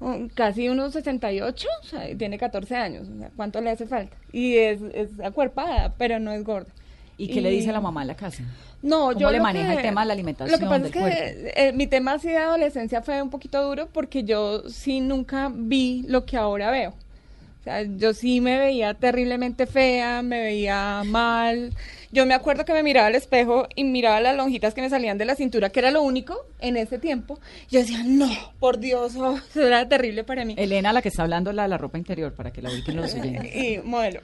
[0.00, 3.08] um, casi unos 68, o sea, tiene 14 años.
[3.08, 4.16] O sea, ¿cuánto le hace falta?
[4.32, 6.70] Y es, es acuerpada, pero no es gorda.
[7.18, 8.42] ¿Y qué le dice la mamá en la casa?
[8.82, 11.24] No, ¿Cómo yo le maneja el tema de la alimentación, Lo que pasa del es
[11.24, 15.50] que eh, mi tema así de adolescencia fue un poquito duro porque yo sí nunca
[15.54, 16.90] vi lo que ahora veo.
[16.90, 21.72] O sea, yo sí me veía terriblemente fea, me veía mal.
[22.12, 25.16] Yo me acuerdo que me miraba al espejo y miraba las lonjitas que me salían
[25.16, 27.38] de la cintura, que era lo único en ese tiempo.
[27.70, 30.54] Yo decía, no, por Dios, oh, eso era terrible para mí.
[30.58, 33.14] Elena, la que está hablando, la de la ropa interior, para que la ubiquen los
[33.14, 33.54] oyentes.
[33.54, 34.20] Y modelo.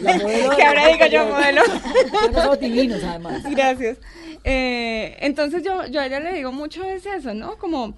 [0.00, 1.66] La modelo de que ahora ropa digo yo interior.
[2.32, 2.56] modelo.
[2.56, 3.42] Divinos, además.
[3.48, 3.98] Gracias.
[4.42, 7.56] Eh, entonces yo, yo a ella le digo mucho es eso, ¿no?
[7.58, 7.94] Como,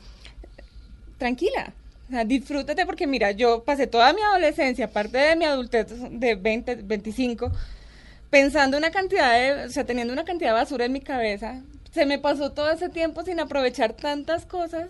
[1.17, 1.73] tranquila,
[2.09, 6.35] o sea, disfrútate porque mira, yo pasé toda mi adolescencia, aparte de mi adultez de
[6.35, 7.51] 20, 25,
[8.33, 11.63] pensando una cantidad de, o sea, teniendo una cantidad de basura en mi cabeza.
[11.93, 14.89] Se me pasó todo ese tiempo sin aprovechar tantas cosas.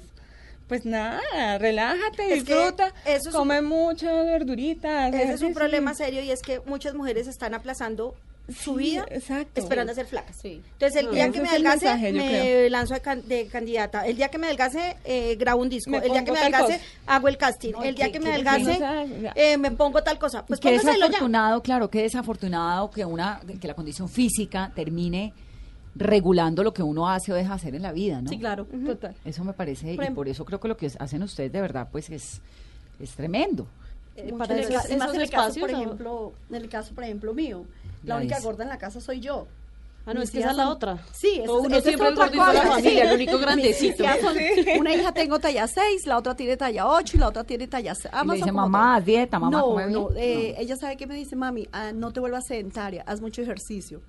[0.69, 5.13] Pues nada, relájate, Es disfruta, eso es come muchas verduritas.
[5.13, 8.15] Ese es un problema serio y es que muchas mujeres están aplazando
[8.49, 9.61] su Sí, vida exacto.
[9.61, 10.37] esperando a ser flacas.
[10.43, 10.61] Sí.
[10.73, 14.07] Entonces, el No, día que me adelgase, mensaje, me lanzo de, can- de candidata.
[14.07, 15.91] El día que me adelgase, eh, grabo un disco.
[15.91, 17.73] Me el día que me adelgase, hago el casting.
[17.73, 18.81] No, el día que- me de adelgase,
[19.37, 20.45] eh, me pongo tal cosa.
[20.45, 20.93] Pues qué ya.
[20.93, 25.33] desafortunado, claro, qué desafortunado que una que la condición física termine
[25.95, 28.29] regulando lo que uno hace o deja hacer en la vida, ¿no?
[28.31, 29.15] sí claro Total.
[29.25, 31.61] Eso me parece, Por y em- por eso creo que lo que hacen ustedes de
[31.61, 32.41] verdad, pues es,
[32.99, 33.67] es tremendo.
[34.17, 37.65] Eh, para esos- esos espacios, por ejemplo en el caso por ejemplo mío
[38.05, 39.47] la única gorda en la casa soy yo
[40.05, 40.99] Ah, no, Mis es que esa es la son- otra.
[41.13, 42.99] Sí, es- uno esa es siempre el otra gordito de la familia, sí.
[42.99, 44.05] el único grandecito.
[44.21, 44.37] Son-
[44.81, 47.95] una hija tengo talla 6, la otra tiene talla 8 y la otra tiene talla
[47.95, 48.13] 6.
[48.25, 49.93] Y le dice, mamá, dieta, mamá, no, come bien".
[50.01, 53.43] no, eh, ella sabe que me dice, mami, ah, no te vuelvas sedentaria, haz mucho
[53.43, 54.01] ejercicio.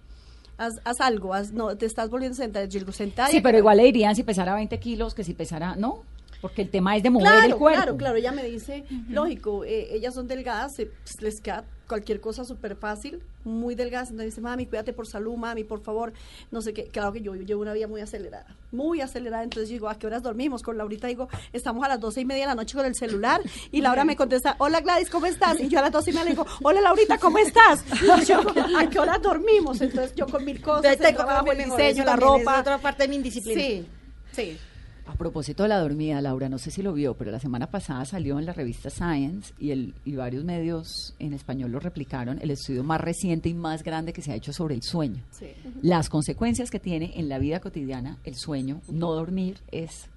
[0.57, 2.67] Haz, haz algo, haz, no, te estás volviendo sedentaria.
[2.67, 3.31] Yo digo, sedentaria.
[3.31, 6.01] Sí, pero igual le dirían si pesara 20 kilos que si pesara, ¿no?
[6.41, 7.81] Porque el tema es de mover Claro, el cuerpo.
[7.83, 8.15] claro, claro.
[8.17, 12.75] Ella me dice, lógico, eh, ellas son delgadas, se- pues, les queda cualquier cosa súper
[12.75, 14.09] fácil, muy delgadas.
[14.09, 16.13] Entonces dice, mami, cuídate por salud, mami, por favor.
[16.51, 16.85] No sé qué.
[16.85, 19.43] Claro que yo, llevo una vida muy acelerada, muy acelerada.
[19.43, 20.61] Entonces yo digo, ¿a qué horas dormimos?
[20.61, 23.41] Con Laurita digo, estamos a las doce y media de la noche con el celular.
[23.71, 25.59] Y Laura me contesta, hola Gladys, ¿cómo estás?
[25.59, 27.83] Y yo a las doce y media le digo, hola Laurita, ¿cómo estás?
[28.01, 28.41] Y yo,
[28.77, 29.81] ¿a qué horas dormimos?
[29.81, 32.59] Entonces yo con mil cosas, el trabajo, el diseño, la es ropa.
[32.59, 33.61] otra parte de mi indisciplina.
[33.61, 33.87] Sí,
[34.31, 34.57] sí.
[35.05, 38.05] A propósito de la dormida, Laura, no sé si lo vio, pero la semana pasada
[38.05, 42.51] salió en la revista Science y, el, y varios medios en español lo replicaron, el
[42.51, 45.21] estudio más reciente y más grande que se ha hecho sobre el sueño.
[45.31, 45.47] Sí.
[45.81, 50.07] Las consecuencias que tiene en la vida cotidiana el sueño, no dormir, es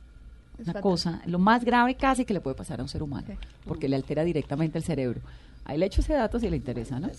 [0.58, 0.82] una fatal.
[0.82, 3.26] cosa, lo más grave casi que le puede pasar a un ser humano,
[3.64, 5.20] porque le altera directamente el cerebro.
[5.64, 7.08] Ahí le echo ese dato si le interesa, ¿no?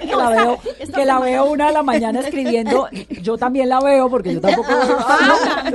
[0.00, 0.58] que la veo,
[0.94, 2.88] que la veo una de la mañana escribiendo,
[3.22, 5.70] yo también la veo porque yo tampoco Ah.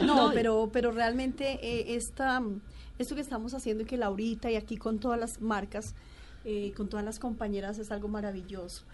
[0.00, 2.42] No, pero, pero realmente eh, esta,
[2.98, 5.94] esto que estamos haciendo y que Laurita y aquí con todas las marcas,
[6.44, 8.84] eh, con todas las compañeras es algo maravilloso.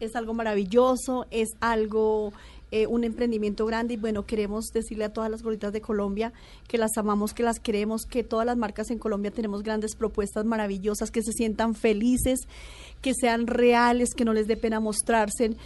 [0.00, 2.32] Es algo maravilloso, es algo,
[2.70, 6.32] eh, un emprendimiento grande y bueno, queremos decirle a todas las gorditas de Colombia
[6.68, 10.44] que las amamos, que las queremos, que todas las marcas en Colombia tenemos grandes propuestas
[10.44, 12.40] maravillosas, que se sientan felices,
[13.02, 15.56] que sean reales, que no les dé pena mostrarse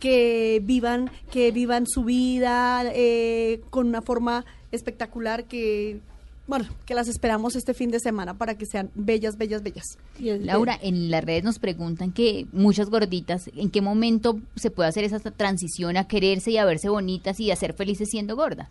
[0.00, 6.00] que vivan, que vivan su vida eh, con una forma espectacular que
[6.46, 9.98] bueno, que las esperamos este fin de semana para que sean bellas, bellas, bellas.
[10.18, 15.04] Laura, en las redes nos preguntan que muchas gorditas, ¿en qué momento se puede hacer
[15.04, 18.70] esa transición a quererse y a verse bonitas y a ser felices siendo gorda?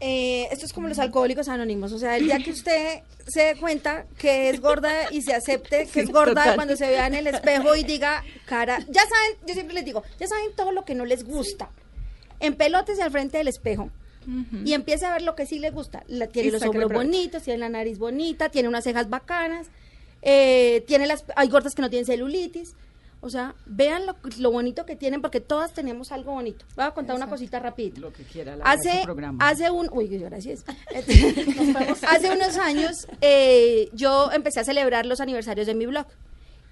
[0.00, 3.56] Eh, esto es como los alcohólicos anónimos, o sea, el día que usted se dé
[3.56, 7.28] cuenta que es gorda y se acepte que es gorda cuando se vea en el
[7.28, 10.96] espejo y diga, cara, ya saben, yo siempre les digo, ya saben todo lo que
[10.96, 11.70] no les gusta,
[12.40, 13.90] en pelotes y al frente del espejo.
[14.64, 16.02] Y empiece a ver lo que sí les gusta.
[16.08, 19.68] La- tiene Y los hombros bonitos, tiene la nariz bonita, tiene unas cejas bacanas,
[20.22, 22.74] eh, tiene las, hay gordas que no tienen celulitis.
[23.24, 26.64] O sea, vean lo, lo bonito que tienen porque todas tenemos algo bonito.
[26.74, 28.00] Voy a contar una cosita rapidito.
[28.00, 29.48] Lo que quiera, la Hace, programa.
[29.48, 30.64] hace un, uy, gracias.
[32.08, 36.06] hace unos años eh, yo empecé a celebrar los aniversarios de mi blog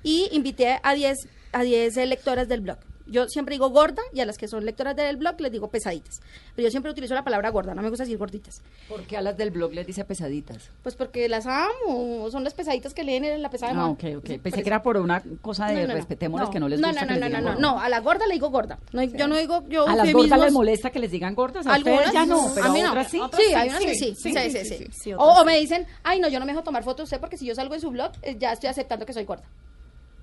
[0.03, 1.17] y invité a 10
[1.53, 2.79] a 10 lectoras del blog.
[3.11, 6.21] Yo siempre digo gorda y a las que son lectoras del blog les digo pesaditas.
[6.55, 8.63] Pero yo siempre utilizo la palabra gorda, no me gusta decir gorditas.
[8.89, 10.71] ¿Por qué a las del blog les dice pesaditas?
[10.83, 14.31] Pues porque las amo, son las pesaditas que leen en la pesada Ah, ok, ok.
[14.43, 15.95] Pensé que era por una cosa de No, no, no.
[15.95, 16.53] respetémonos No.
[16.53, 17.69] que no les no, gusta no, que les no, digan no, no, gorda.
[17.75, 18.79] no, a la gorda le digo gorda.
[18.93, 21.75] No, Yo no digo, yo A las gordas les molesta que les digan gordas, a
[21.75, 22.91] Algunas ya no, pero a mí no.
[22.91, 23.21] otras sí.
[23.37, 24.15] Sí, hay unas que sí.
[24.17, 24.65] Sí, sí, sí.
[24.65, 24.87] sí.
[24.93, 27.47] sí, o, me dicen, ay, no, yo no me dejo tomar fotos usted porque si
[27.47, 29.45] yo salgo en su blog, eh, ya estoy aceptando que soy gorda.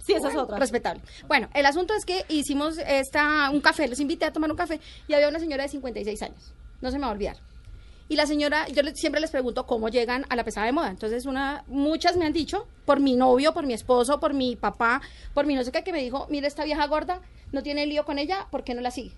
[0.08, 0.58] Sí, esa Bueno, es otra.
[0.58, 1.01] Respetable.
[1.28, 4.80] Bueno, el asunto es que hicimos esta, un café, los invité a tomar un café
[5.05, 6.53] y había una señora de 56 años.
[6.82, 7.36] No se me va a olvidar.
[8.08, 10.89] Y la señora, yo siempre les pregunto cómo llegan a la pesada de moda.
[10.89, 15.01] Entonces, una, muchas me han dicho, por mi novio, por mi esposo, por mi papá,
[15.34, 17.20] por mi no sé qué, que me dijo, mira esta vieja gorda,
[17.51, 19.12] no tiene lío con ella, ¿por qué no la sigue?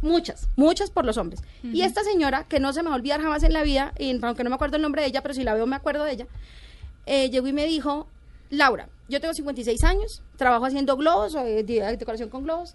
[0.00, 1.42] Muchas, muchas por los hombres.
[1.62, 4.18] Y esta señora, que no se me va a olvidar jamás en la vida, y
[4.24, 6.12] aunque no me acuerdo el nombre de ella, pero si la veo me acuerdo de
[6.12, 6.26] ella,
[7.04, 8.06] eh, llegó y me dijo,
[8.48, 12.74] Laura, yo tengo 56 años, trabajo haciendo globos, eh, de- decoración con globos,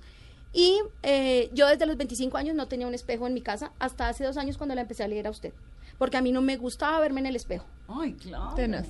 [0.53, 4.07] y eh, yo desde los 25 años no tenía un espejo en mi casa, hasta
[4.07, 5.53] hace dos años cuando la empecé a leer a usted,
[5.97, 7.65] porque a mí no me gustaba verme en el espejo.
[7.87, 8.53] Ay, claro.
[8.55, 8.87] Tenaz.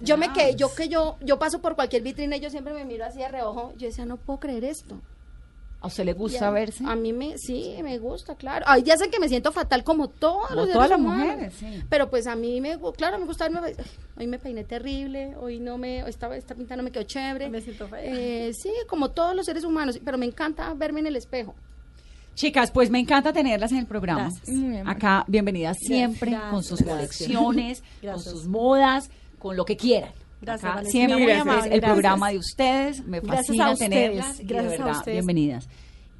[0.00, 2.84] Yo me quedé, yo que yo, yo paso por cualquier vitrina y yo siempre me
[2.84, 5.00] miro así de reojo, yo decía, no puedo creer esto.
[5.82, 6.84] ¿A usted le gusta Ya, verse?
[6.86, 8.64] A mí me, sí, me gusta, claro.
[8.68, 11.26] Hay días en que me siento fatal como todos Como los todas las humanos.
[11.26, 11.82] mujeres, sí.
[11.88, 13.74] Pero pues a mí me, claro, me gusta verme, ay,
[14.16, 17.50] hoy me peiné terrible, hoy no me, esta, esta pinta no me quedó chévere.
[17.50, 17.98] Me siento fea.
[18.00, 21.54] Eh, sí, como todos los seres humanos, pero me encanta verme en el espejo.
[22.34, 24.30] Chicas, pues me encanta tenerlas en el programa.
[24.46, 24.86] Gracias.
[24.86, 26.50] Acá, bienvenidas siempre, Gracias.
[26.52, 30.12] con sus colecciones, con sus modas, con lo que quieran.
[30.42, 31.92] Gracias, Acá siempre Muy es amable, el gracias.
[31.92, 33.06] programa de ustedes.
[33.06, 34.38] Me Gracias fascina ustedes, tenerlas.
[34.38, 35.16] de gracias a ustedes.
[35.16, 35.68] bienvenidas.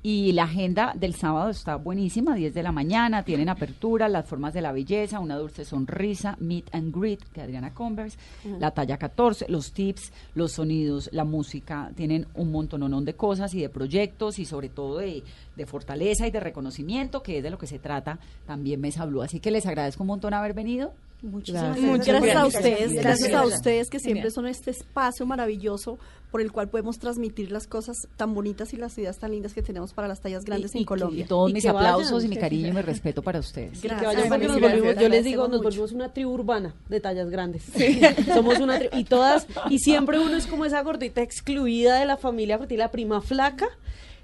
[0.05, 4.53] Y la agenda del sábado está buenísima, 10 de la mañana, tienen apertura, las formas
[4.53, 8.19] de la belleza, una dulce sonrisa, meet and greet de Adriana Converse,
[8.59, 13.61] la talla 14, los tips, los sonidos, la música, tienen un montononón de cosas y
[13.61, 15.23] de proyectos y sobre todo de,
[15.55, 19.23] de fortaleza y de reconocimiento, que es de lo que se trata también Mesa Blue.
[19.23, 20.93] Así que les agradezco un montón haber venido.
[21.23, 22.23] Muchísimas Muchas gracias.
[22.25, 23.05] gracias a ustedes, Gracias.
[23.05, 25.99] gracias a ustedes que siempre son este espacio maravilloso
[26.33, 29.63] por el cual podemos transmitir las cosas tan bonitas y las ideas tan lindas que
[29.63, 31.25] tenemos para las tallas grandes y, en y- Colombia.
[31.25, 32.27] y todos Y mis aplausos vayan.
[32.27, 33.81] y mi cariño y mi respeto para ustedes.
[33.81, 37.01] que Gracias, vayan porque nos volvimos- yo les digo, nos volvimos una tribu urbana de
[37.01, 37.65] tallas grandes.
[38.35, 42.17] Somos una tribu, y todas, y siempre uno es como esa gordita excluida de la
[42.17, 43.69] familia, porque tiene la prima flaca.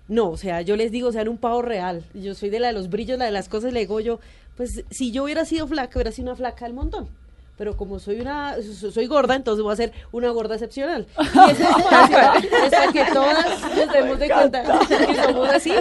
[0.08, 2.02] No, o sea, yo les digo, sean un pavo real.
[2.14, 4.20] Yo soy de la de los brillos, la de las cosas, le digo yo,
[4.56, 7.08] pues si yo hubiera sido flaca, hubiera sido una flaca del montón.
[7.58, 11.06] Pero como soy una, so- soy gorda, entonces voy a ser una gorda excepcional.
[11.18, 15.72] Y es fácil, es para que todas nos demos de cuenta que somos así.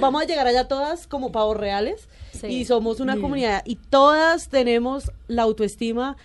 [0.00, 2.08] Vamos a llegar allá todas como pavos reales.
[2.38, 2.48] Sí.
[2.48, 3.62] Y somos una comunidad.
[3.64, 6.16] Y todas tenemos la autoestima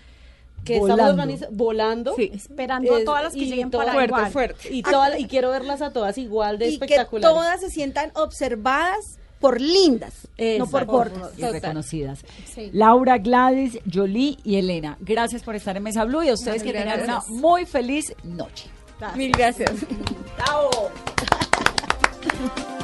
[0.64, 1.02] que Volando.
[1.02, 2.14] estamos organizando, volando.
[2.16, 2.30] Sí.
[2.34, 4.32] Esperando a todas las que lleguen todas- para Fuerte, igual.
[4.32, 4.74] fuerte.
[4.74, 7.34] Y, todas- y quiero verlas a todas igual de Y que espectaculares.
[7.34, 10.26] todas se sientan observadas por lindas,
[10.58, 11.30] no por gordas.
[11.38, 12.24] y reconocidas.
[12.52, 12.70] Sí.
[12.72, 16.72] Laura, Gladys, Jolie y Elena, gracias por estar en Mesa Blue y a ustedes que
[16.72, 18.68] tengan una muy feliz noche.
[19.14, 19.70] Mil gracias.
[20.44, 20.70] ¡Chao!